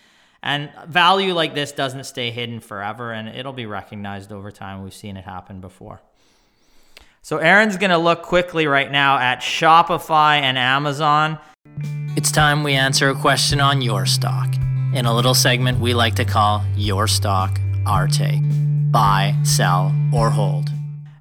and 0.44 0.70
value 0.88 1.34
like 1.34 1.56
this 1.56 1.72
doesn't 1.72 2.06
stay 2.06 2.32
hidden 2.32 2.60
forever, 2.60 3.12
and 3.12 3.30
it'll 3.30 3.54
be 3.54 3.66
recognized 3.66 4.32
over 4.32 4.52
time. 4.52 4.84
We've 4.84 4.94
seen 4.94 5.18
it 5.18 5.26
happen 5.26 5.62
before. 5.62 6.02
So 7.22 7.38
Aaron's 7.38 7.78
going 7.78 7.90
to 7.90 7.98
look 7.98 8.22
quickly 8.22 8.68
right 8.68 8.90
now 8.90 9.18
at 9.18 9.40
Shopify 9.40 10.40
and 10.40 10.58
Amazon. 10.58 11.40
It's 12.16 12.32
time 12.32 12.64
we 12.64 12.74
answer 12.74 13.10
a 13.10 13.16
question 13.16 13.60
on 13.60 13.82
your 13.82 14.06
stock 14.06 14.56
in 14.94 15.06
a 15.06 15.14
little 15.14 15.34
segment 15.34 15.80
we 15.80 15.94
like 15.94 16.16
to 16.16 16.26
call 16.26 16.64
Your 16.76 17.08
Stock, 17.08 17.60
Our 17.86 18.08
Take. 18.08 18.42
Buy, 18.92 19.36
sell, 19.44 19.94
or 20.14 20.30
hold. 20.30 20.70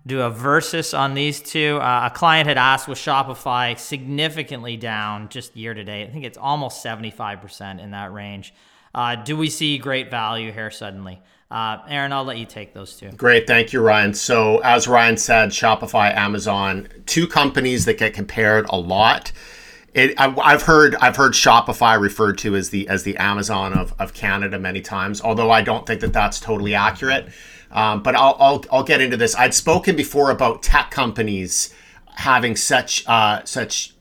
Do 0.06 0.20
a 0.20 0.30
versus 0.30 0.94
on 0.94 1.14
these 1.14 1.40
two. 1.40 1.78
Uh, 1.82 2.08
a 2.12 2.16
client 2.16 2.46
had 2.46 2.56
asked 2.56 2.86
with 2.86 2.98
Shopify 2.98 3.76
significantly 3.76 4.76
down 4.76 5.28
just 5.28 5.56
year 5.56 5.74
to 5.74 5.82
date. 5.82 6.08
I 6.08 6.12
think 6.12 6.24
it's 6.24 6.38
almost 6.38 6.84
75% 6.84 7.82
in 7.82 7.90
that 7.90 8.12
range. 8.12 8.54
Uh, 8.96 9.14
do 9.14 9.36
we 9.36 9.50
see 9.50 9.76
great 9.76 10.10
value 10.10 10.50
here 10.50 10.70
suddenly? 10.70 11.20
Uh, 11.50 11.78
Aaron, 11.86 12.12
I'll 12.12 12.24
let 12.24 12.38
you 12.38 12.46
take 12.46 12.72
those 12.72 12.96
two. 12.96 13.10
Great. 13.10 13.46
Thank 13.46 13.72
you, 13.72 13.80
Ryan. 13.80 14.14
So, 14.14 14.58
as 14.60 14.88
Ryan 14.88 15.18
said, 15.18 15.50
Shopify, 15.50 16.12
Amazon, 16.12 16.88
two 17.04 17.28
companies 17.28 17.84
that 17.84 17.98
get 17.98 18.14
compared 18.14 18.66
a 18.70 18.76
lot. 18.76 19.30
It, 19.94 20.18
I, 20.18 20.50
have 20.50 20.62
heard 20.62 20.96
I've 20.96 21.16
heard 21.16 21.32
Shopify 21.32 22.00
referred 22.00 22.38
to 22.38 22.56
as 22.56 22.70
the 22.70 22.88
as 22.88 23.04
the 23.04 23.16
Amazon 23.16 23.74
of, 23.74 23.94
of 23.98 24.12
Canada 24.12 24.58
many 24.58 24.80
times, 24.80 25.20
although 25.22 25.50
I 25.50 25.62
don't 25.62 25.86
think 25.86 26.00
that 26.00 26.12
that's 26.12 26.40
totally 26.40 26.74
accurate. 26.74 27.28
Um, 27.70 28.02
but 28.02 28.14
I'll, 28.14 28.36
I'll 28.38 28.64
I'll 28.72 28.82
get 28.82 29.00
into 29.00 29.16
this. 29.16 29.34
I'd 29.36 29.54
spoken 29.54 29.96
before 29.96 30.30
about 30.30 30.62
tech 30.62 30.90
companies 30.90 31.72
having 32.14 32.56
such 32.56 33.06
uh, 33.06 33.44
such 33.44 33.94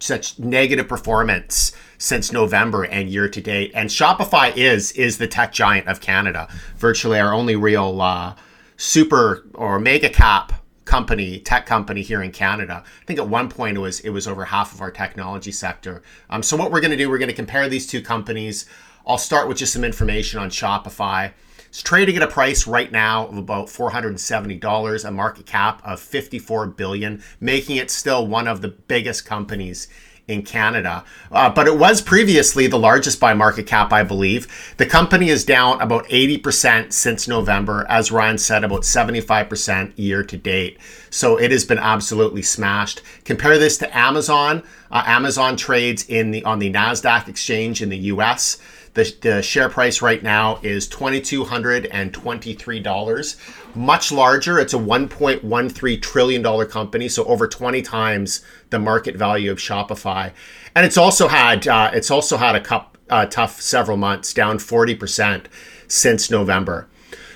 such 0.00 0.38
negative 0.38 0.88
performance 0.88 1.72
since 1.98 2.32
November 2.32 2.84
and 2.84 3.10
year 3.10 3.28
to 3.28 3.40
date. 3.40 3.72
And 3.74 3.90
Shopify 3.90 4.56
is 4.56 4.92
is 4.92 5.18
the 5.18 5.26
tech 5.26 5.52
giant 5.52 5.88
of 5.88 6.00
Canada, 6.00 6.48
virtually 6.76 7.18
our 7.18 7.34
only 7.34 7.56
real 7.56 8.00
uh, 8.00 8.34
super 8.76 9.44
or 9.54 9.78
mega 9.78 10.08
cap 10.08 10.52
company, 10.84 11.38
tech 11.38 11.66
company 11.66 12.00
here 12.00 12.22
in 12.22 12.32
Canada. 12.32 12.82
I 12.82 13.04
think 13.04 13.18
at 13.18 13.28
one 13.28 13.50
point 13.50 13.76
it 13.76 13.80
was 13.80 14.00
it 14.00 14.10
was 14.10 14.26
over 14.26 14.46
half 14.46 14.72
of 14.72 14.80
our 14.80 14.90
technology 14.90 15.52
sector. 15.52 16.02
Um, 16.30 16.42
so 16.42 16.56
what 16.56 16.72
we're 16.72 16.80
going 16.80 16.92
to 16.92 16.96
do, 16.96 17.10
we're 17.10 17.18
going 17.18 17.28
to 17.28 17.34
compare 17.34 17.68
these 17.68 17.86
two 17.86 18.00
companies. 18.00 18.64
I'll 19.06 19.18
start 19.18 19.48
with 19.48 19.58
just 19.58 19.72
some 19.72 19.84
information 19.84 20.40
on 20.40 20.50
Shopify. 20.50 21.32
It's 21.68 21.82
trading 21.82 22.16
at 22.16 22.22
a 22.22 22.26
price 22.26 22.66
right 22.66 22.90
now 22.90 23.26
of 23.26 23.36
about 23.36 23.66
$470, 23.66 25.04
a 25.04 25.10
market 25.10 25.44
cap 25.44 25.82
of 25.84 26.00
54 26.00 26.66
billion, 26.68 27.22
making 27.40 27.76
it 27.76 27.90
still 27.90 28.26
one 28.26 28.48
of 28.48 28.62
the 28.62 28.68
biggest 28.68 29.26
companies 29.26 29.88
in 30.28 30.42
Canada. 30.42 31.04
Uh, 31.32 31.50
but 31.50 31.66
it 31.66 31.76
was 31.76 32.02
previously 32.02 32.66
the 32.66 32.78
largest 32.78 33.18
by 33.18 33.34
market 33.34 33.66
cap, 33.66 33.92
I 33.92 34.04
believe. 34.04 34.74
The 34.76 34.86
company 34.86 35.30
is 35.30 35.44
down 35.44 35.80
about 35.80 36.06
80% 36.08 36.92
since 36.92 37.26
November, 37.26 37.86
as 37.88 38.12
Ryan 38.12 38.38
said, 38.38 38.62
about 38.62 38.82
75% 38.82 39.92
year 39.96 40.22
to 40.22 40.36
date. 40.36 40.78
So 41.10 41.38
it 41.38 41.50
has 41.50 41.64
been 41.64 41.78
absolutely 41.78 42.42
smashed. 42.42 43.00
Compare 43.24 43.58
this 43.58 43.78
to 43.78 43.96
Amazon. 43.96 44.62
Uh, 44.90 45.02
Amazon 45.06 45.56
trades 45.56 46.04
in 46.08 46.30
the 46.30 46.44
on 46.44 46.58
the 46.58 46.70
Nasdaq 46.72 47.28
exchange 47.28 47.80
in 47.82 47.88
the 47.88 47.98
U.S. 47.98 48.58
The, 48.94 49.14
the 49.20 49.42
share 49.42 49.68
price 49.68 50.00
right 50.02 50.22
now 50.22 50.58
is 50.62 50.88
$2,223. 50.88 53.67
Much 53.78 54.10
larger. 54.10 54.58
It's 54.58 54.74
a 54.74 54.78
$1.13 54.78 56.02
trillion 56.02 56.66
company, 56.66 57.08
so 57.08 57.24
over 57.26 57.46
20 57.46 57.80
times 57.80 58.40
the 58.70 58.78
market 58.80 59.14
value 59.14 59.52
of 59.52 59.58
Shopify. 59.58 60.32
And 60.74 60.84
it's 60.84 60.96
also 60.96 61.28
had 61.28 61.68
uh, 61.68 61.92
it's 61.94 62.10
also 62.10 62.38
had 62.38 62.56
a 62.56 62.60
cup, 62.60 62.98
uh, 63.08 63.26
tough 63.26 63.60
several 63.60 63.96
months, 63.96 64.34
down 64.34 64.58
40% 64.58 65.46
since 65.86 66.28
November. 66.28 66.88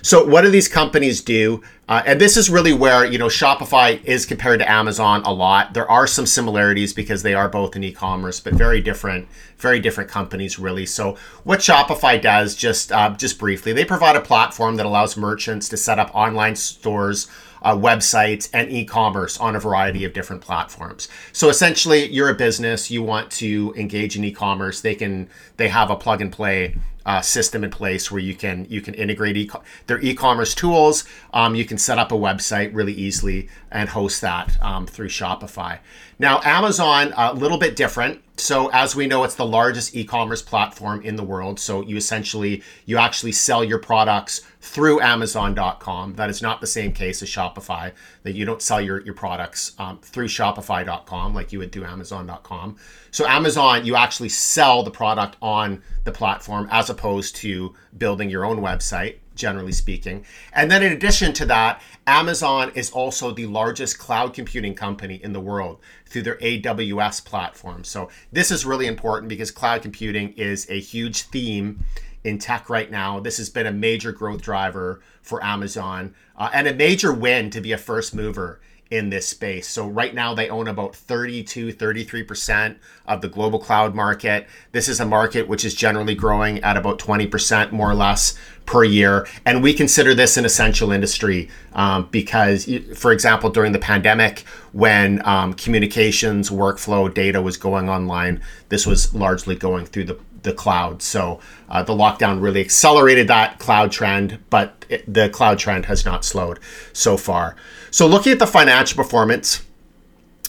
So 0.03 0.25
what 0.25 0.43
do 0.43 0.51
these 0.51 0.67
companies 0.67 1.21
do? 1.21 1.63
Uh, 1.89 2.03
and 2.05 2.21
this 2.21 2.37
is 2.37 2.51
really 2.51 2.73
where 2.73 3.05
you 3.05 3.19
know 3.19 3.29
Shopify 3.29 4.03
is 4.05 4.27
compared 4.27 4.59
to 4.59 4.71
Amazon 4.71 5.23
a 5.25 5.33
lot. 5.33 5.75
There 5.75 5.89
are 5.89 6.09
some 6.09 6.27
similarities 6.27 6.93
because 6.93 7.23
they 7.23 7.35
are 7.35 7.49
both 7.49 7.77
in 7.77 7.85
e-commerce, 7.85 8.41
but 8.41 8.55
very 8.55 8.81
different, 8.81 9.29
very 9.59 9.79
different 9.79 10.11
companies 10.11 10.59
really. 10.59 10.87
So 10.87 11.17
what 11.45 11.61
Shopify 11.61 12.21
does, 12.21 12.57
just 12.57 12.91
uh, 12.91 13.11
just 13.11 13.39
briefly, 13.39 13.73
they 13.73 13.85
provide 13.85 14.17
a 14.17 14.21
platform 14.21 14.77
that 14.77 14.87
allows 14.87 15.17
merchants 15.17 15.69
to 15.69 15.77
set 15.77 16.01
up 16.01 16.13
online 16.15 16.57
stores 16.57 17.29
uh, 17.63 17.77
websites, 17.77 18.51
and 18.53 18.71
e-commerce 18.71 19.39
on 19.39 19.57
a 19.57 19.61
variety 19.61 20.05
of 20.05 20.13
different 20.13 20.43
platforms. 20.43 21.09
So 21.33 21.49
essentially, 21.49 22.11
you're 22.11 22.29
a 22.29 22.35
business, 22.35 22.91
you 22.91 23.03
want 23.03 23.31
to 23.33 23.73
engage 23.77 24.17
in 24.17 24.25
e-commerce. 24.25 24.81
They 24.81 24.95
can 24.95 25.29
they 25.57 25.69
have 25.69 25.91
a 25.91 25.97
plug 25.97 26.21
and 26.21 26.33
play 26.33 26.77
uh, 27.05 27.21
system 27.21 27.65
in 27.65 27.71
place 27.71 28.11
where 28.11 28.21
you 28.21 28.35
can 28.35 28.67
you 28.69 28.81
can 28.81 28.95
integrate 28.95 29.37
e- 29.37 29.51
their 29.87 30.01
e-commerce 30.01 30.55
tools. 30.55 31.05
Um, 31.33 31.55
you 31.55 31.65
can 31.65 31.79
set 31.79 31.99
up 31.99 32.13
a 32.13 32.17
website 32.17 32.75
really 32.75 32.93
easily 32.93 33.49
and 33.71 33.89
host 33.89 34.21
that 34.21 34.61
um, 34.63 34.87
through 34.87 35.09
Shopify. 35.09 35.79
Now, 36.23 36.41
Amazon 36.45 37.13
a 37.17 37.35
little 37.35 37.59
bit 37.59 37.75
different. 37.75 38.23
So 38.37 38.69
as 38.69 38.95
we 38.95 39.09
know, 39.09 39.25
it's 39.25 39.35
the 39.35 39.45
largest 39.45 39.97
e-commerce 39.97 40.41
platform 40.41 41.03
in 41.03 41.17
the 41.17 41.25
world. 41.25 41.59
So 41.59 41.83
you 41.83 41.97
essentially 41.97 42.63
you 42.87 42.97
actually 42.97 43.33
sell 43.33 43.65
your 43.65 43.81
products 43.81 44.43
through 44.61 45.01
Amazon.com. 45.01 46.15
That 46.15 46.31
is 46.31 46.41
not 46.41 46.61
the 46.61 46.67
same 46.69 46.93
case 46.93 47.25
as 47.25 47.29
Shopify. 47.29 47.91
That 48.23 48.37
you 48.37 48.45
don't 48.45 48.63
sell 48.63 48.81
your 48.81 49.01
your 49.01 49.15
products 49.15 49.73
um, 49.81 49.99
through 49.99 50.29
Shopify.com 50.29 51.35
like 51.35 51.53
you 51.53 51.59
would 51.59 51.73
through 51.73 51.87
Amazon.com. 51.87 52.77
So 53.11 53.27
Amazon, 53.27 53.85
you 53.85 53.97
actually 53.97 54.29
sell 54.29 54.85
the 54.85 54.93
product 54.93 55.37
on 55.43 55.83
the 56.05 56.13
platform 56.13 56.69
as 56.71 56.89
opposed 56.89 57.35
to 57.37 57.75
building 57.99 58.31
your 58.31 58.45
own 58.45 58.61
website, 58.61 59.17
generally 59.43 59.73
speaking. 59.73 60.25
And 60.55 60.71
then 60.71 60.85
in 60.85 60.93
addition 60.93 61.33
to 61.35 61.47
that, 61.47 61.83
Amazon 62.07 62.71
is 62.77 62.91
also 62.91 63.33
the 63.33 63.47
largest 63.47 63.99
cloud 63.99 64.35
computing 64.35 64.75
company 64.75 65.17
in 65.17 65.33
the 65.33 65.41
world 65.41 65.81
through 66.07 66.23
their 66.23 66.37
AWS 66.37 67.25
platform. 67.25 67.83
So 67.83 68.09
this 68.31 68.53
is 68.53 68.65
really 68.65 68.87
important 68.87 69.29
because 69.29 69.51
cloud 69.51 69.83
computing 69.83 70.33
is 70.35 70.71
a 70.71 70.79
huge 70.79 71.23
theme 71.23 71.85
in 72.23 72.39
tech 72.39 72.71
right 72.71 72.89
now. 72.89 73.19
This 73.19 73.39
has 73.39 73.51
been 73.51 73.67
a 73.67 73.73
major 73.73 74.13
growth 74.13 74.43
driver 74.43 75.03
for 75.23 75.45
Amazon 75.45 76.15
uh, 76.37 76.51
and 76.55 76.69
a 76.69 76.75
major 76.75 77.13
win 77.13 77.51
to 77.51 77.61
be 77.61 77.73
a 77.73 77.79
first 77.79 78.15
mover 78.15 78.61
in 78.93 79.09
this 79.09 79.27
space. 79.27 79.67
So 79.67 79.89
right 79.89 80.15
now 80.15 80.35
they 80.35 80.51
own 80.51 80.69
about 80.69 80.95
32, 80.95 81.73
33% 81.73 82.77
of 83.07 83.23
the 83.23 83.29
global 83.29 83.59
cloud 83.59 83.95
market. 83.95 84.47
This 84.73 84.87
is 84.87 85.01
a 85.01 85.07
market 85.07 85.49
which 85.49 85.65
is 85.65 85.75
generally 85.75 86.15
growing 86.15 86.63
at 86.63 86.77
about 86.77 86.99
20% 86.99 87.73
more 87.73 87.91
or 87.91 87.95
less 87.95 88.39
per 88.67 88.85
year. 88.85 89.27
And 89.47 89.63
we 89.63 89.73
consider 89.73 90.15
this 90.15 90.37
an 90.37 90.45
essential 90.45 90.93
industry 90.93 91.49
um, 91.73 92.09
because, 92.11 92.69
for 92.95 93.13
example, 93.13 93.49
during 93.49 93.73
the 93.73 93.79
pandemic, 93.79 94.41
when 94.73 95.27
um, 95.27 95.55
communications, 95.55 96.51
workflow, 96.51 97.13
data 97.13 97.41
was 97.41 97.57
going 97.57 97.89
online, 97.89 98.43
this 98.69 98.87
was 98.87 99.15
largely 99.15 99.57
going 99.57 99.87
through 99.87 100.05
the 100.05 100.19
the 100.43 100.53
cloud. 100.53 101.03
So 101.03 101.39
uh, 101.69 101.85
the 101.85 101.93
lockdown 101.93 102.43
really 102.43 102.61
accelerated 102.61 103.29
that 103.29 103.61
cloud 103.61 103.93
trend, 103.93 104.41
but 104.51 104.85
it, 104.89 105.05
the 105.13 105.29
cloud 105.29 105.61
trend 105.61 105.87
has 105.87 106.05
not 106.05 106.25
slowed 106.25 106.59
so 106.93 107.17
far. 107.17 107.55
So 107.93 108.07
looking 108.07 108.33
at 108.33 108.39
the 108.39 108.47
financial 108.47 108.97
performance. 108.97 109.63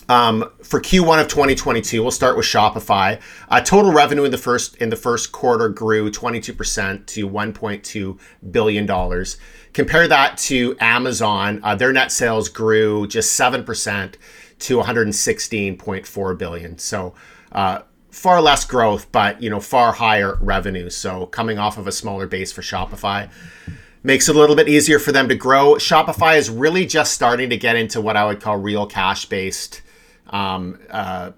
Um, 0.09 0.49
for 0.61 0.81
Q1 0.81 1.21
of 1.21 1.27
2022, 1.29 2.01
we'll 2.01 2.11
start 2.11 2.35
with 2.35 2.45
Shopify. 2.45 3.21
Uh, 3.49 3.61
total 3.61 3.91
revenue 3.91 4.23
in 4.25 4.31
the 4.31 4.37
first 4.37 4.75
in 4.77 4.89
the 4.89 4.97
first 4.97 5.31
quarter 5.31 5.69
grew 5.69 6.09
22% 6.09 7.05
to 7.05 7.29
1.2 7.29 8.19
billion 8.51 8.85
dollars. 8.85 9.37
Compare 9.71 10.07
that 10.09 10.37
to 10.39 10.75
Amazon, 10.79 11.61
uh, 11.63 11.75
their 11.75 11.93
net 11.93 12.11
sales 12.11 12.47
grew 12.49 13.07
just 13.07 13.37
7% 13.39 14.15
to 14.59 14.77
116.4 14.77 16.37
billion. 16.37 16.77
So 16.77 17.13
uh, 17.53 17.79
far 18.11 18.41
less 18.41 18.65
growth, 18.65 19.11
but 19.11 19.41
you 19.41 19.49
know 19.49 19.59
far 19.59 19.93
higher 19.93 20.37
revenue. 20.41 20.89
So 20.89 21.25
coming 21.27 21.59
off 21.59 21.77
of 21.77 21.87
a 21.87 21.91
smaller 21.93 22.27
base 22.27 22.51
for 22.51 22.61
Shopify 22.61 23.29
makes 24.03 24.27
it 24.27 24.35
a 24.35 24.39
little 24.39 24.55
bit 24.55 24.67
easier 24.67 24.99
for 24.99 25.11
them 25.11 25.29
to 25.29 25.35
grow. 25.35 25.75
Shopify 25.75 26.37
is 26.37 26.49
really 26.49 26.85
just 26.85 27.13
starting 27.13 27.49
to 27.49 27.57
get 27.57 27.75
into 27.75 28.01
what 28.01 28.17
I 28.17 28.25
would 28.25 28.41
call 28.41 28.57
real 28.57 28.85
cash 28.85 29.25
based 29.25 29.81
um, 30.27 30.79
uh, 30.89 31.31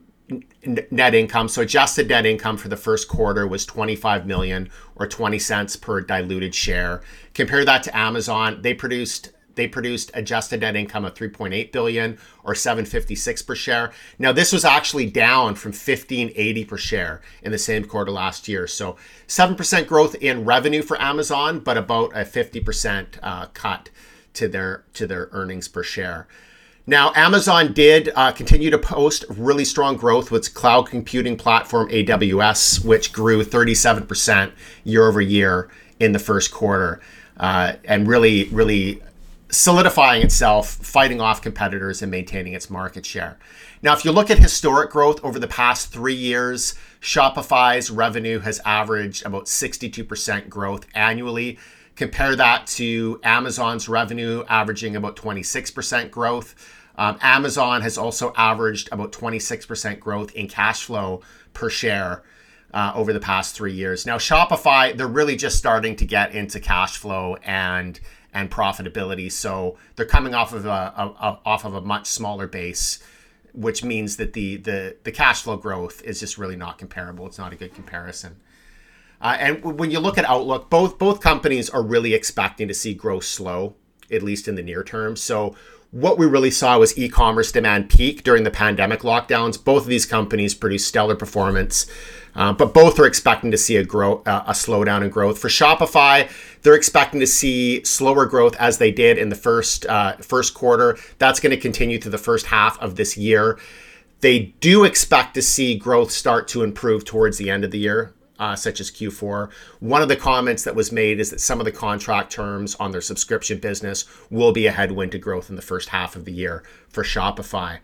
net 0.66 1.14
income. 1.14 1.48
So 1.48 1.62
adjusted 1.62 2.10
net 2.10 2.26
income 2.26 2.58
for 2.58 2.68
the 2.68 2.78
first 2.78 3.08
quarter 3.08 3.48
was 3.48 3.66
25 3.66 4.26
million 4.26 4.70
or 4.96 5.08
20 5.08 5.38
cents 5.38 5.76
per 5.76 6.02
diluted 6.02 6.56
share. 6.56 7.02
Compare 7.34 7.66
that 7.66 7.84
to 7.84 7.96
Amazon. 7.96 8.62
They 8.62 8.74
produced 8.74 9.30
they 9.56 9.68
produced 9.68 10.12
adjusted 10.14 10.62
net 10.62 10.76
income 10.76 11.06
of 11.06 11.14
3.8 11.14 11.72
billion 11.72 12.18
or 12.44 12.56
756 12.56 13.42
per 13.42 13.56
share. 13.56 13.92
Now 14.20 14.32
this 14.32 14.54
was 14.54 14.66
actually 14.66 15.10
down 15.10 15.56
from 15.56 15.72
1580 15.72 16.66
per 16.66 16.78
share 16.78 17.22
in 17.42 17.52
the 17.52 17.58
same 17.58 17.86
quarter 17.86 18.12
last 18.12 18.48
year. 18.48 18.68
So 18.68 18.96
7% 19.28 19.88
growth 19.88 20.16
in 20.16 20.46
revenue 20.46 20.82
for 20.82 21.02
Amazon, 21.02 21.60
but 21.60 21.78
about 21.78 22.12
a 22.14 22.26
50% 22.26 23.20
uh, 23.22 23.48
cut 23.48 23.90
to 24.34 24.48
their 24.48 24.84
to 24.94 25.08
their 25.08 25.30
earnings 25.32 25.68
per 25.68 25.84
share. 25.84 26.28
Now, 26.88 27.12
Amazon 27.16 27.74
did 27.74 28.12
uh, 28.16 28.32
continue 28.32 28.70
to 28.70 28.78
post 28.78 29.26
really 29.28 29.66
strong 29.66 29.98
growth 29.98 30.30
with 30.30 30.54
cloud 30.54 30.84
computing 30.84 31.36
platform 31.36 31.90
AWS, 31.90 32.86
which 32.86 33.12
grew 33.12 33.44
37% 33.44 34.52
year 34.84 35.08
over 35.08 35.20
year 35.20 35.72
in 36.00 36.12
the 36.12 36.20
first 36.20 36.52
quarter, 36.52 37.02
uh, 37.38 37.74
and 37.86 38.08
really, 38.08 38.46
really 38.50 39.02
solidifying 39.50 40.24
itself, 40.24 40.70
fighting 40.70 41.22
off 41.22 41.42
competitors, 41.42 42.02
and 42.02 42.12
maintaining 42.12 42.54
its 42.54 42.70
market 42.70 43.06
share. 43.06 43.38
Now, 43.82 43.94
if 43.94 44.04
you 44.04 44.12
look 44.12 44.32
at 44.32 44.40
historic 44.40 44.92
growth 44.92 45.24
over 45.24 45.40
the 45.40 45.48
past 45.48 45.92
three 45.92 46.16
years, 46.16 46.76
Shopify's 47.02 47.92
revenue 47.92 48.40
has 48.40 48.60
averaged 48.66 49.26
about 49.26 49.46
62% 49.46 50.50
growth 50.50 50.88
annually. 50.96 51.60
Compare 51.96 52.36
that 52.36 52.68
to 52.68 53.20
Amazon's 53.24 53.88
revenue 53.88 54.44
averaging 54.50 54.96
about 54.96 55.16
26% 55.16 56.10
growth. 56.10 56.56
Um, 56.98 57.18
Amazon 57.22 57.82
has 57.82 57.98
also 57.98 58.34
averaged 58.36 58.90
about 58.92 59.12
26% 59.12 60.00
growth 60.00 60.34
in 60.34 60.48
cash 60.48 60.84
flow 60.84 61.22
per 61.54 61.70
share 61.70 62.24
uh, 62.74 62.92
over 62.96 63.14
the 63.14 63.20
past 63.20 63.56
three 63.56 63.74
years. 63.74 64.06
Now, 64.06 64.18
Shopify, 64.18 64.96
they're 64.96 65.08
really 65.08 65.36
just 65.36 65.58
starting 65.58 65.96
to 65.98 66.06
get 66.06 66.34
into 66.34 66.60
cash 66.60 66.98
flow 66.98 67.38
and 67.44 68.00
and 68.36 68.52
profitability. 68.52 69.32
So 69.32 69.78
they're 69.96 70.06
coming 70.06 70.36
off 70.36 70.54
of 70.54 70.66
a, 70.66 70.70
a, 70.70 71.16
a 71.20 71.40
off 71.46 71.66
of 71.66 71.74
a 71.74 71.82
much 71.82 72.06
smaller 72.06 72.48
base, 72.48 73.00
which 73.54 73.84
means 73.84 74.18
that 74.18 74.34
the 74.34 74.58
the 74.58 74.98
the 75.04 75.12
cash 75.12 75.42
flow 75.42 75.58
growth 75.58 76.04
is 76.04 76.20
just 76.20 76.38
really 76.38 76.58
not 76.58 76.78
comparable. 76.78 77.26
It's 77.26 77.40
not 77.40 77.54
a 77.54 77.56
good 77.56 77.74
comparison. 77.74 78.42
Uh, 79.22 79.38
and 79.40 79.64
when 79.80 79.90
you 79.90 80.00
look 80.00 80.18
at 80.18 80.26
outlook, 80.26 80.70
both 80.70 81.00
both 81.00 81.22
companies 81.22 81.70
are 81.70 81.82
really 81.82 82.14
expecting 82.14 82.68
to 82.68 82.74
see 82.74 82.94
growth 82.94 83.24
slow, 83.24 83.76
at 84.12 84.22
least 84.22 84.48
in 84.50 84.56
the 84.56 84.62
near 84.62 84.84
term. 84.84 85.16
So 85.16 85.56
what 85.96 86.18
we 86.18 86.26
really 86.26 86.52
saw 86.52 86.78
was 86.78 86.98
e-commerce 86.98 87.54
demand 87.54 87.90
peak 87.90 88.22
during 88.24 88.44
the 88.44 88.52
pandemic 88.52 89.00
lockdowns. 89.00 89.64
Both 89.64 89.84
of 89.84 89.88
these 89.88 90.06
companies 90.06 90.54
produced 90.54 90.90
stellar 90.90 91.16
performance, 91.16 91.88
uh, 92.36 92.52
but 92.52 92.74
both 92.74 93.00
are 93.00 93.06
expecting 93.06 93.50
to 93.52 93.58
see 93.58 93.78
a 93.78 93.84
grow 93.86 94.22
uh, 94.26 94.44
a 94.46 94.52
slowdown 94.52 95.04
in 95.04 95.10
growth. 95.10 95.40
For 95.40 95.48
Shopify, 95.48 96.30
they're 96.64 96.76
expecting 96.76 97.22
to 97.22 97.28
see 97.28 97.82
slower 97.86 98.26
growth 98.26 98.58
as 98.58 98.78
they 98.78 98.92
did 98.92 99.18
in 99.18 99.30
the 99.30 99.38
first 99.38 99.86
uh, 99.86 100.18
first 100.18 100.54
quarter. 100.54 100.98
That's 101.18 101.40
going 101.40 101.52
to 101.52 101.58
continue 101.58 101.98
through 101.98 102.12
the 102.12 102.18
first 102.18 102.48
half 102.48 102.78
of 102.82 102.98
this 102.98 103.16
year. 103.16 103.58
They 104.20 104.54
do 104.60 104.84
expect 104.84 105.34
to 105.36 105.42
see 105.42 105.78
growth 105.78 106.12
start 106.12 106.50
to 106.50 106.62
improve 106.62 107.06
towards 107.06 107.38
the 107.38 107.50
end 107.50 107.64
of 107.64 107.72
the 107.72 107.80
year 107.80 108.15
uh, 108.40 108.56
such 108.56 108.80
as 108.80 108.92
Q4. 108.92 109.52
One 109.80 110.02
of 110.02 110.10
the 110.10 110.16
comments 110.16 110.64
that 110.64 110.76
was 110.76 110.92
made 110.92 111.20
is 111.20 111.30
that 111.32 111.42
some 111.42 111.60
of 111.60 111.66
the 111.66 111.72
contract 111.72 112.32
terms 112.32 112.76
on 112.76 112.92
their 112.92 113.02
subscription 113.02 113.60
business 113.60 114.06
will 114.30 114.52
be 114.52 114.68
a 114.68 114.72
headwind 114.72 115.12
to 115.14 115.20
growth 115.20 115.50
in 115.50 115.56
the 115.56 115.62
first 115.62 115.90
half 115.90 116.16
of 116.16 116.26
the 116.26 116.34
year 116.34 116.64
for 116.88 117.04
Shopify. 117.04 117.80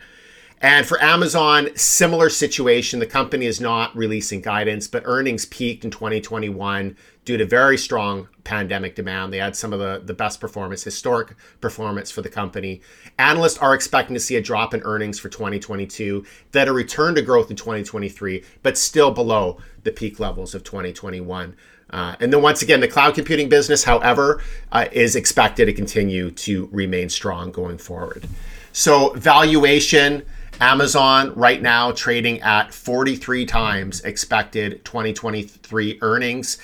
And 0.62 0.86
for 0.86 1.02
Amazon, 1.02 1.76
similar 1.76 2.30
situation. 2.30 3.00
The 3.00 3.08
company 3.08 3.48
is 3.48 3.60
not 3.60 3.96
releasing 3.98 4.42
guidance, 4.42 4.88
but 4.88 5.02
earnings 5.06 5.46
peaked 5.46 5.84
in 5.84 5.90
2021 5.90 6.96
due 7.26 7.38
to 7.38 7.46
very 7.46 7.80
strong 7.80 8.28
pandemic 8.44 8.94
demand. 8.94 9.34
They 9.34 9.40
had 9.40 9.56
some 9.56 9.74
of 9.74 9.80
the, 9.80 10.04
the 10.06 10.14
best 10.14 10.40
performance, 10.40 10.84
historic 10.84 11.36
performance 11.62 12.12
for 12.12 12.22
the 12.22 12.30
company. 12.30 12.82
Analysts 13.18 13.58
are 13.58 13.74
expecting 13.74 14.14
to 14.14 14.20
see 14.20 14.36
a 14.36 14.42
drop 14.42 14.76
in 14.76 14.82
earnings 14.84 15.18
for 15.18 15.30
2022, 15.30 16.26
that 16.52 16.68
a 16.68 16.74
return 16.74 17.16
to 17.16 17.24
growth 17.24 17.50
in 17.50 17.56
2023, 17.56 18.44
but 18.62 18.78
still 18.78 19.10
below 19.10 19.58
the 19.84 19.92
peak 19.92 20.20
levels 20.20 20.54
of 20.54 20.64
2021. 20.64 21.56
Uh, 21.90 22.16
and 22.20 22.32
then 22.32 22.42
once 22.42 22.62
again, 22.62 22.82
the 22.82 22.88
cloud 22.88 23.16
computing 23.16 23.50
business, 23.50 23.84
however, 23.84 24.42
uh, 24.72 24.86
is 24.92 25.16
expected 25.16 25.66
to 25.66 25.74
continue 25.74 26.30
to 26.30 26.70
remain 26.72 27.10
strong 27.10 27.52
going 27.52 27.80
forward. 27.80 28.28
So 28.72 29.14
valuation 29.14 30.24
Amazon 30.62 31.34
right 31.34 31.60
now 31.60 31.92
trading 31.92 32.40
at 32.42 32.72
43 32.72 33.48
times 33.48 34.02
expected 34.02 34.86
2023 34.86 35.98
earnings. 36.04 36.60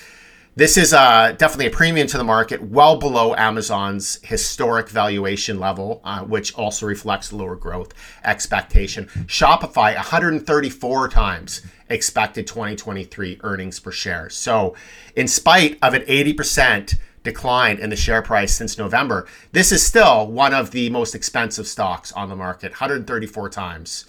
This 0.54 0.76
is 0.76 0.94
uh, 0.94 1.34
definitely 1.36 1.66
a 1.66 1.70
premium 1.70 2.06
to 2.06 2.16
the 2.16 2.22
market, 2.22 2.62
well 2.62 2.96
below 2.96 3.34
Amazon's 3.34 4.20
historic 4.22 4.88
valuation 4.88 5.58
level, 5.58 6.00
uh, 6.04 6.20
which 6.20 6.54
also 6.54 6.86
reflects 6.86 7.32
lower 7.32 7.56
growth 7.56 7.92
expectation. 8.22 9.06
Shopify, 9.26 9.96
134 9.96 11.08
times 11.08 11.62
expected 11.88 12.46
2023 12.46 13.40
earnings 13.42 13.80
per 13.80 13.90
share. 13.90 14.30
So, 14.30 14.76
in 15.16 15.26
spite 15.26 15.76
of 15.82 15.94
an 15.94 16.02
80% 16.02 16.98
decline 17.28 17.78
in 17.78 17.90
the 17.90 17.96
share 17.96 18.22
price 18.22 18.54
since 18.54 18.78
November, 18.78 19.26
this 19.52 19.70
is 19.72 19.84
still 19.84 20.26
one 20.26 20.54
of 20.54 20.70
the 20.70 20.90
most 20.90 21.14
expensive 21.14 21.66
stocks 21.66 22.12
on 22.12 22.28
the 22.28 22.36
market, 22.36 22.72
134 22.72 23.50
times 23.50 24.06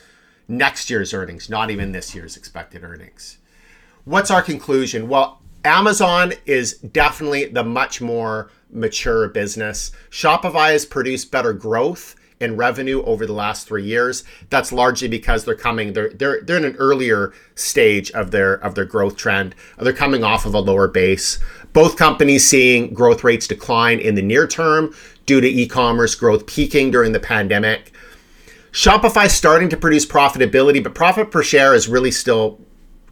next 0.47 0.89
year's 0.89 1.13
earnings, 1.13 1.49
not 1.49 1.69
even 1.69 1.91
this 1.91 2.15
year's 2.15 2.35
expected 2.35 2.83
earnings. 2.83 3.37
What's 4.05 4.31
our 4.31 4.41
conclusion? 4.41 5.07
Well, 5.07 5.41
Amazon 5.63 6.33
is 6.45 6.77
definitely 6.79 7.45
the 7.45 7.63
much 7.63 8.01
more 8.01 8.49
mature 8.71 9.27
business. 9.27 9.91
Shopify 10.09 10.71
has 10.71 10.85
produced 10.85 11.31
better 11.31 11.53
growth 11.53 12.15
in 12.39 12.55
revenue 12.55 13.03
over 13.03 13.25
the 13.25 13.33
last 13.33 13.67
three 13.67 13.83
years. 13.83 14.23
That's 14.49 14.71
largely 14.71 15.07
because 15.07 15.43
they're 15.43 15.55
coming 15.55 15.93
they're 15.93 16.09
they're 16.09 16.41
they're 16.41 16.57
in 16.57 16.65
an 16.65 16.75
earlier 16.77 17.33
stage 17.55 18.11
of 18.11 18.31
their 18.31 18.53
of 18.53 18.75
their 18.75 18.85
growth 18.85 19.17
trend. 19.17 19.55
They're 19.77 19.93
coming 19.93 20.23
off 20.23 20.45
of 20.45 20.53
a 20.53 20.59
lower 20.59 20.87
base. 20.87 21.39
Both 21.73 21.97
companies 21.97 22.47
seeing 22.47 22.93
growth 22.93 23.23
rates 23.23 23.47
decline 23.47 23.99
in 23.99 24.15
the 24.15 24.21
near 24.21 24.47
term 24.47 24.93
due 25.25 25.41
to 25.41 25.47
e-commerce 25.47 26.15
growth 26.15 26.45
peaking 26.47 26.91
during 26.91 27.11
the 27.11 27.19
pandemic. 27.19 27.93
Shopify 28.71 29.29
starting 29.29 29.69
to 29.69 29.77
produce 29.77 30.05
profitability, 30.05 30.83
but 30.83 30.95
profit 30.95 31.31
per 31.31 31.43
share 31.43 31.73
is 31.73 31.87
really 31.87 32.11
still 32.11 32.59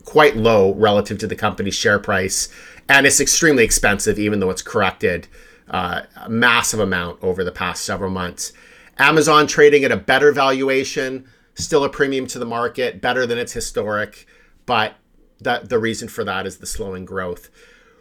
quite 0.06 0.38
low 0.38 0.74
relative 0.76 1.17
to 1.20 1.28
the 1.28 1.36
company's 1.36 1.76
share 1.76 2.00
price, 2.00 2.50
and 2.88 3.06
it's 3.06 3.20
extremely 3.20 3.63
expensive, 3.63 4.17
even 4.17 4.39
though 4.39 4.50
it's 4.50 4.62
corrected 4.62 5.28
uh, 5.70 6.02
a 6.15 6.30
massive 6.30 6.80
amount 6.80 7.22
over 7.22 7.43
the 7.43 7.52
past 7.52 7.84
several 7.84 8.10
months. 8.10 8.54
Amazon 8.98 9.48
trading 9.48 9.84
at 9.84 9.91
a 9.91 9.98
better 9.98 10.32
valuation, 10.32 11.28
still 11.56 11.84
a 11.84 11.89
premium 11.89 12.26
to 12.28 12.39
the 12.39 12.46
market, 12.46 13.02
better 13.02 13.26
than 13.26 13.38
its 13.38 13.54
historic, 13.54 14.26
but 14.65 14.96
that 15.41 15.70
the 15.70 15.78
reason 15.78 16.08
for 16.08 16.24
that 16.24 16.46
is 16.46 16.58
the 16.58 16.65
slowing 16.65 17.06
growth 17.06 17.50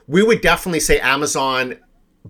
we 0.06 0.22
would 0.22 0.40
definitely 0.40 0.80
say 0.80 1.00
Amazon 1.00 1.78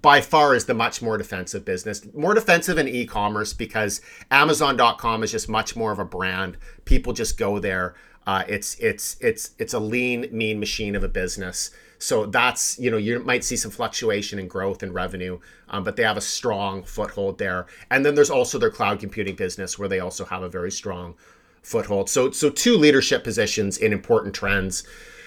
by 0.03 0.21
far 0.21 0.55
is 0.55 0.67
the 0.67 0.75
much 0.75 1.01
more 1.01 1.17
defensive 1.17 1.65
business. 1.65 2.07
More 2.15 2.35
defensive 2.35 2.79
in 2.79 2.89
e-commerce 2.89 3.53
because 3.53 4.01
Amazon.com 4.31 5.23
is 5.23 5.33
just 5.33 5.49
much 5.49 5.77
more 5.77 5.93
of 5.93 5.99
a 5.99 6.05
brand. 6.05 6.57
People 6.85 7.13
just 7.13 7.39
go 7.39 7.59
there. 7.59 7.95
Uh, 8.27 8.43
it's 8.49 8.75
it's 8.81 9.17
it's 9.21 9.53
it's 9.59 9.73
a 9.73 9.79
lean, 9.79 10.29
mean 10.33 10.59
machine 10.59 10.97
of 10.97 11.05
a 11.05 11.09
business. 11.09 11.71
So 11.99 12.27
that's 12.27 12.79
you 12.79 12.91
know 12.91 12.97
you 12.97 13.21
might 13.21 13.45
see 13.45 13.57
some 13.57 13.71
fluctuation 13.71 14.39
in 14.39 14.49
growth 14.49 14.83
and 14.83 14.93
revenue, 14.93 15.39
um, 15.69 15.85
but 15.85 15.97
they 15.97 16.03
have 16.03 16.17
a 16.17 16.23
strong 16.23 16.83
foothold 16.83 17.39
there. 17.39 17.67
And 17.91 18.05
then 18.05 18.15
there's 18.15 18.31
also 18.31 18.59
their 18.59 18.71
cloud 18.71 18.99
computing 18.99 19.37
business 19.37 19.79
where 19.79 19.89
they 19.89 20.01
also 20.01 20.25
have 20.25 20.43
a 20.43 20.49
very 20.49 20.73
strong 20.73 21.15
foothold. 21.63 22.11
So 22.11 22.33
so 22.33 22.51
two 22.51 22.77
leadership 22.77 23.23
positions 23.23 23.79
in 23.79 23.93
important 23.93 24.35
trends. 24.35 24.85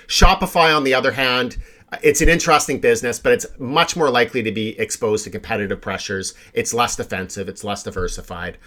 Shopify, 0.07 0.75
on 0.75 0.83
the 0.83 0.93
other 0.95 1.11
hand, 1.11 1.57
it's 2.03 2.21
an 2.21 2.29
interesting 2.29 2.79
business, 2.79 3.19
but 3.19 3.33
it's 3.33 3.45
much 3.57 3.95
more 3.95 4.09
likely 4.09 4.43
to 4.43 4.51
be 4.51 4.79
exposed 4.79 5.23
to 5.23 5.29
competitive 5.29 5.81
pressures. 5.81 6.33
It's 6.53 6.73
less 6.73 6.95
defensive, 6.95 7.49
it's 7.49 7.63
less 7.63 7.83
diversified. 7.83 8.57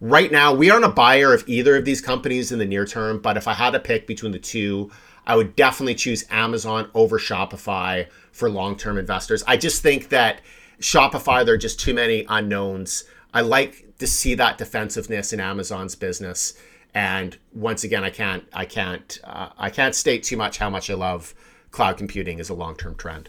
Right 0.00 0.32
now, 0.32 0.52
we 0.52 0.68
aren't 0.70 0.84
a 0.84 0.88
buyer 0.88 1.32
of 1.32 1.44
either 1.46 1.76
of 1.76 1.84
these 1.84 2.00
companies 2.00 2.50
in 2.50 2.58
the 2.58 2.64
near 2.64 2.84
term, 2.84 3.20
but 3.20 3.36
if 3.36 3.46
I 3.46 3.54
had 3.54 3.70
to 3.70 3.80
pick 3.80 4.06
between 4.06 4.32
the 4.32 4.38
two, 4.38 4.90
I 5.26 5.36
would 5.36 5.54
definitely 5.54 5.94
choose 5.94 6.24
Amazon 6.30 6.90
over 6.94 7.18
Shopify 7.18 8.08
for 8.32 8.50
long 8.50 8.76
term 8.76 8.98
investors. 8.98 9.44
I 9.46 9.56
just 9.56 9.80
think 9.82 10.08
that 10.08 10.40
Shopify, 10.80 11.44
there 11.44 11.54
are 11.54 11.58
just 11.58 11.78
too 11.78 11.94
many 11.94 12.26
unknowns. 12.28 13.04
I 13.32 13.42
like 13.42 13.96
to 13.98 14.08
see 14.08 14.34
that 14.34 14.58
defensiveness 14.58 15.32
in 15.32 15.38
Amazon's 15.38 15.94
business. 15.94 16.54
And 16.94 17.38
once 17.54 17.84
again, 17.84 18.02
I 18.02 18.10
can't, 18.10 18.44
I 18.52 18.64
can't, 18.64 19.20
uh, 19.22 19.50
I 19.56 19.70
can't 19.70 19.94
state 19.94 20.24
too 20.24 20.36
much 20.36 20.58
how 20.58 20.68
much 20.68 20.90
I 20.90 20.94
love 20.94 21.32
cloud 21.72 21.96
computing 21.96 22.38
is 22.38 22.48
a 22.48 22.54
long 22.54 22.76
term 22.76 22.94
trend. 22.94 23.28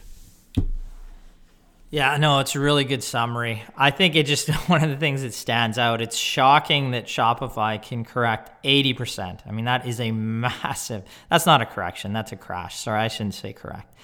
Yeah, 1.90 2.16
no, 2.16 2.40
it's 2.40 2.56
a 2.56 2.60
really 2.60 2.82
good 2.82 3.04
summary. 3.04 3.62
I 3.76 3.90
think 3.90 4.16
it 4.16 4.26
just 4.26 4.48
one 4.68 4.82
of 4.82 4.90
the 4.90 4.96
things 4.96 5.22
that 5.22 5.34
stands 5.34 5.78
out. 5.78 6.00
It's 6.00 6.16
shocking 6.16 6.92
that 6.92 7.06
Shopify 7.06 7.80
can 7.80 8.04
correct 8.04 8.64
80%. 8.64 9.46
I 9.46 9.52
mean, 9.52 9.64
that 9.66 9.86
is 9.86 10.00
a 10.00 10.10
massive. 10.10 11.04
That's 11.30 11.46
not 11.46 11.62
a 11.62 11.66
correction, 11.66 12.12
that's 12.12 12.32
a 12.32 12.36
crash. 12.36 12.76
Sorry, 12.78 13.00
I 13.00 13.08
shouldn't 13.08 13.34
say 13.34 13.52
correct. 13.52 13.94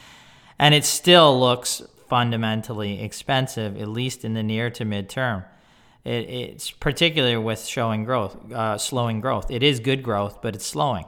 And 0.58 0.74
it 0.74 0.84
still 0.84 1.38
looks 1.38 1.82
fundamentally 2.08 3.02
expensive 3.02 3.80
at 3.80 3.88
least 3.88 4.24
in 4.24 4.34
the 4.34 4.42
near 4.42 4.70
to 4.70 4.84
midterm. 4.84 5.44
It, 6.04 6.28
it's 6.30 6.70
particularly 6.70 7.36
with 7.36 7.64
showing 7.64 8.04
growth, 8.04 8.52
uh, 8.52 8.78
slowing 8.78 9.20
growth. 9.20 9.50
It 9.50 9.62
is 9.62 9.80
good 9.80 10.02
growth, 10.02 10.42
but 10.42 10.54
it's 10.54 10.66
slowing. 10.66 11.06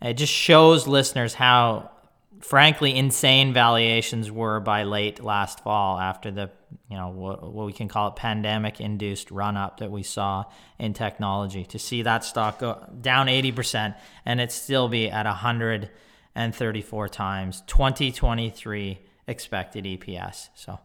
It 0.00 0.14
just 0.14 0.32
shows 0.32 0.86
listeners 0.86 1.34
how, 1.34 1.90
frankly, 2.40 2.96
insane 2.96 3.52
valuations 3.52 4.30
were 4.30 4.60
by 4.60 4.84
late 4.84 5.22
last 5.22 5.60
fall 5.60 5.98
after 5.98 6.30
the, 6.30 6.50
you 6.90 6.96
know, 6.96 7.08
what, 7.08 7.52
what 7.52 7.66
we 7.66 7.72
can 7.72 7.88
call 7.88 8.08
it 8.08 8.16
pandemic-induced 8.16 9.30
run-up 9.30 9.80
that 9.80 9.90
we 9.90 10.02
saw 10.02 10.44
in 10.78 10.92
technology. 10.92 11.64
To 11.64 11.78
see 11.78 12.02
that 12.02 12.24
stock 12.24 12.58
go 12.60 12.84
down 13.00 13.26
80% 13.26 13.96
and 14.24 14.40
it 14.40 14.52
still 14.52 14.88
be 14.88 15.10
at 15.10 15.26
134 15.26 17.08
times 17.08 17.62
2023 17.66 18.98
expected 19.26 19.84
EPS. 19.84 20.48
So 20.54 20.78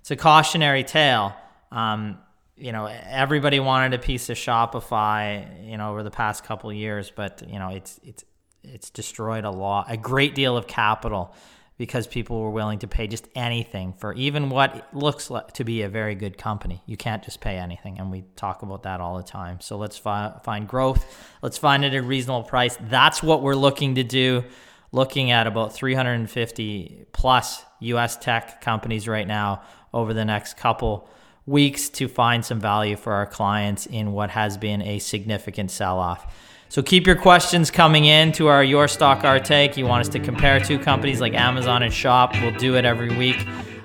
it's 0.00 0.10
a 0.10 0.16
cautionary 0.16 0.84
tale. 0.84 1.34
Um, 1.72 2.18
you 2.56 2.72
know, 2.72 2.86
everybody 2.86 3.60
wanted 3.60 3.92
a 3.94 3.98
piece 3.98 4.30
of 4.30 4.36
Shopify, 4.36 5.68
you 5.68 5.76
know, 5.76 5.90
over 5.90 6.02
the 6.02 6.10
past 6.10 6.44
couple 6.44 6.72
years, 6.72 7.12
but 7.14 7.42
you 7.46 7.58
know, 7.58 7.68
it's 7.68 8.00
it's 8.02 8.24
it's 8.72 8.90
destroyed 8.90 9.44
a 9.44 9.50
lot, 9.50 9.86
a 9.88 9.96
great 9.96 10.34
deal 10.34 10.56
of 10.56 10.66
capital 10.66 11.34
because 11.78 12.06
people 12.06 12.40
were 12.40 12.50
willing 12.50 12.78
to 12.78 12.86
pay 12.86 13.06
just 13.06 13.28
anything 13.34 13.92
for 13.92 14.14
even 14.14 14.48
what 14.48 14.88
looks 14.94 15.28
like 15.28 15.52
to 15.52 15.64
be 15.64 15.82
a 15.82 15.88
very 15.88 16.14
good 16.14 16.38
company. 16.38 16.82
You 16.86 16.96
can't 16.96 17.22
just 17.22 17.40
pay 17.40 17.58
anything, 17.58 17.98
and 17.98 18.10
we 18.10 18.24
talk 18.34 18.62
about 18.62 18.84
that 18.84 19.00
all 19.00 19.18
the 19.18 19.22
time. 19.22 19.60
So 19.60 19.76
let's 19.76 19.98
fi- 19.98 20.40
find 20.42 20.66
growth. 20.66 21.04
Let's 21.42 21.58
find 21.58 21.84
it 21.84 21.92
at 21.92 21.98
a 21.98 22.02
reasonable 22.02 22.44
price. 22.44 22.78
That's 22.80 23.22
what 23.22 23.42
we're 23.42 23.54
looking 23.54 23.96
to 23.96 24.04
do. 24.04 24.44
Looking 24.92 25.30
at 25.30 25.46
about 25.46 25.74
350 25.74 27.06
plus 27.12 27.62
U.S. 27.80 28.16
tech 28.16 28.62
companies 28.62 29.06
right 29.06 29.26
now 29.26 29.62
over 29.92 30.14
the 30.14 30.24
next 30.24 30.56
couple 30.56 31.10
weeks 31.44 31.90
to 31.90 32.08
find 32.08 32.44
some 32.44 32.60
value 32.60 32.96
for 32.96 33.12
our 33.12 33.26
clients 33.26 33.86
in 33.86 34.12
what 34.12 34.30
has 34.30 34.56
been 34.56 34.80
a 34.82 34.98
significant 34.98 35.70
sell 35.70 35.98
off. 35.98 36.34
So 36.68 36.82
keep 36.82 37.06
your 37.06 37.16
questions 37.16 37.70
coming 37.70 38.04
in 38.04 38.32
to 38.32 38.48
our 38.48 38.62
Your 38.62 38.88
Stock 38.88 39.24
Our 39.24 39.38
Take. 39.38 39.76
You 39.76 39.86
want 39.86 40.00
us 40.00 40.08
to 40.10 40.18
compare 40.18 40.60
two 40.60 40.78
companies 40.78 41.20
like 41.20 41.32
Amazon 41.34 41.82
and 41.82 41.92
Shop? 41.92 42.34
We'll 42.42 42.54
do 42.56 42.76
it 42.76 42.84
every 42.84 43.16
week. 43.16 43.36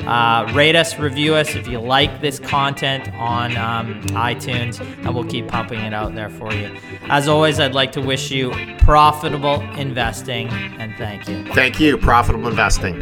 Uh, 0.02 0.52
rate 0.56 0.76
us, 0.76 0.98
review 0.98 1.36
us 1.36 1.56
if 1.56 1.68
you 1.68 1.80
like 1.80 2.22
this 2.22 2.40
content 2.40 3.14
on 3.14 3.56
um, 3.56 4.02
iTunes, 4.08 4.82
and 5.06 5.14
we'll 5.14 5.24
keep 5.24 5.48
pumping 5.48 5.80
it 5.80 5.94
out 5.94 6.16
there 6.16 6.30
for 6.30 6.52
you. 6.54 6.76
As 7.04 7.28
always, 7.28 7.60
I'd 7.60 7.76
like 7.76 7.92
to 7.94 8.02
wish 8.02 8.32
you 8.32 8.52
profitable 8.80 9.62
investing, 9.78 10.50
and 10.50 10.96
thank 10.98 11.28
you. 11.30 11.46
Thank 11.54 11.80
you. 11.80 12.00
Profitable 12.00 12.48
investing. 12.50 13.00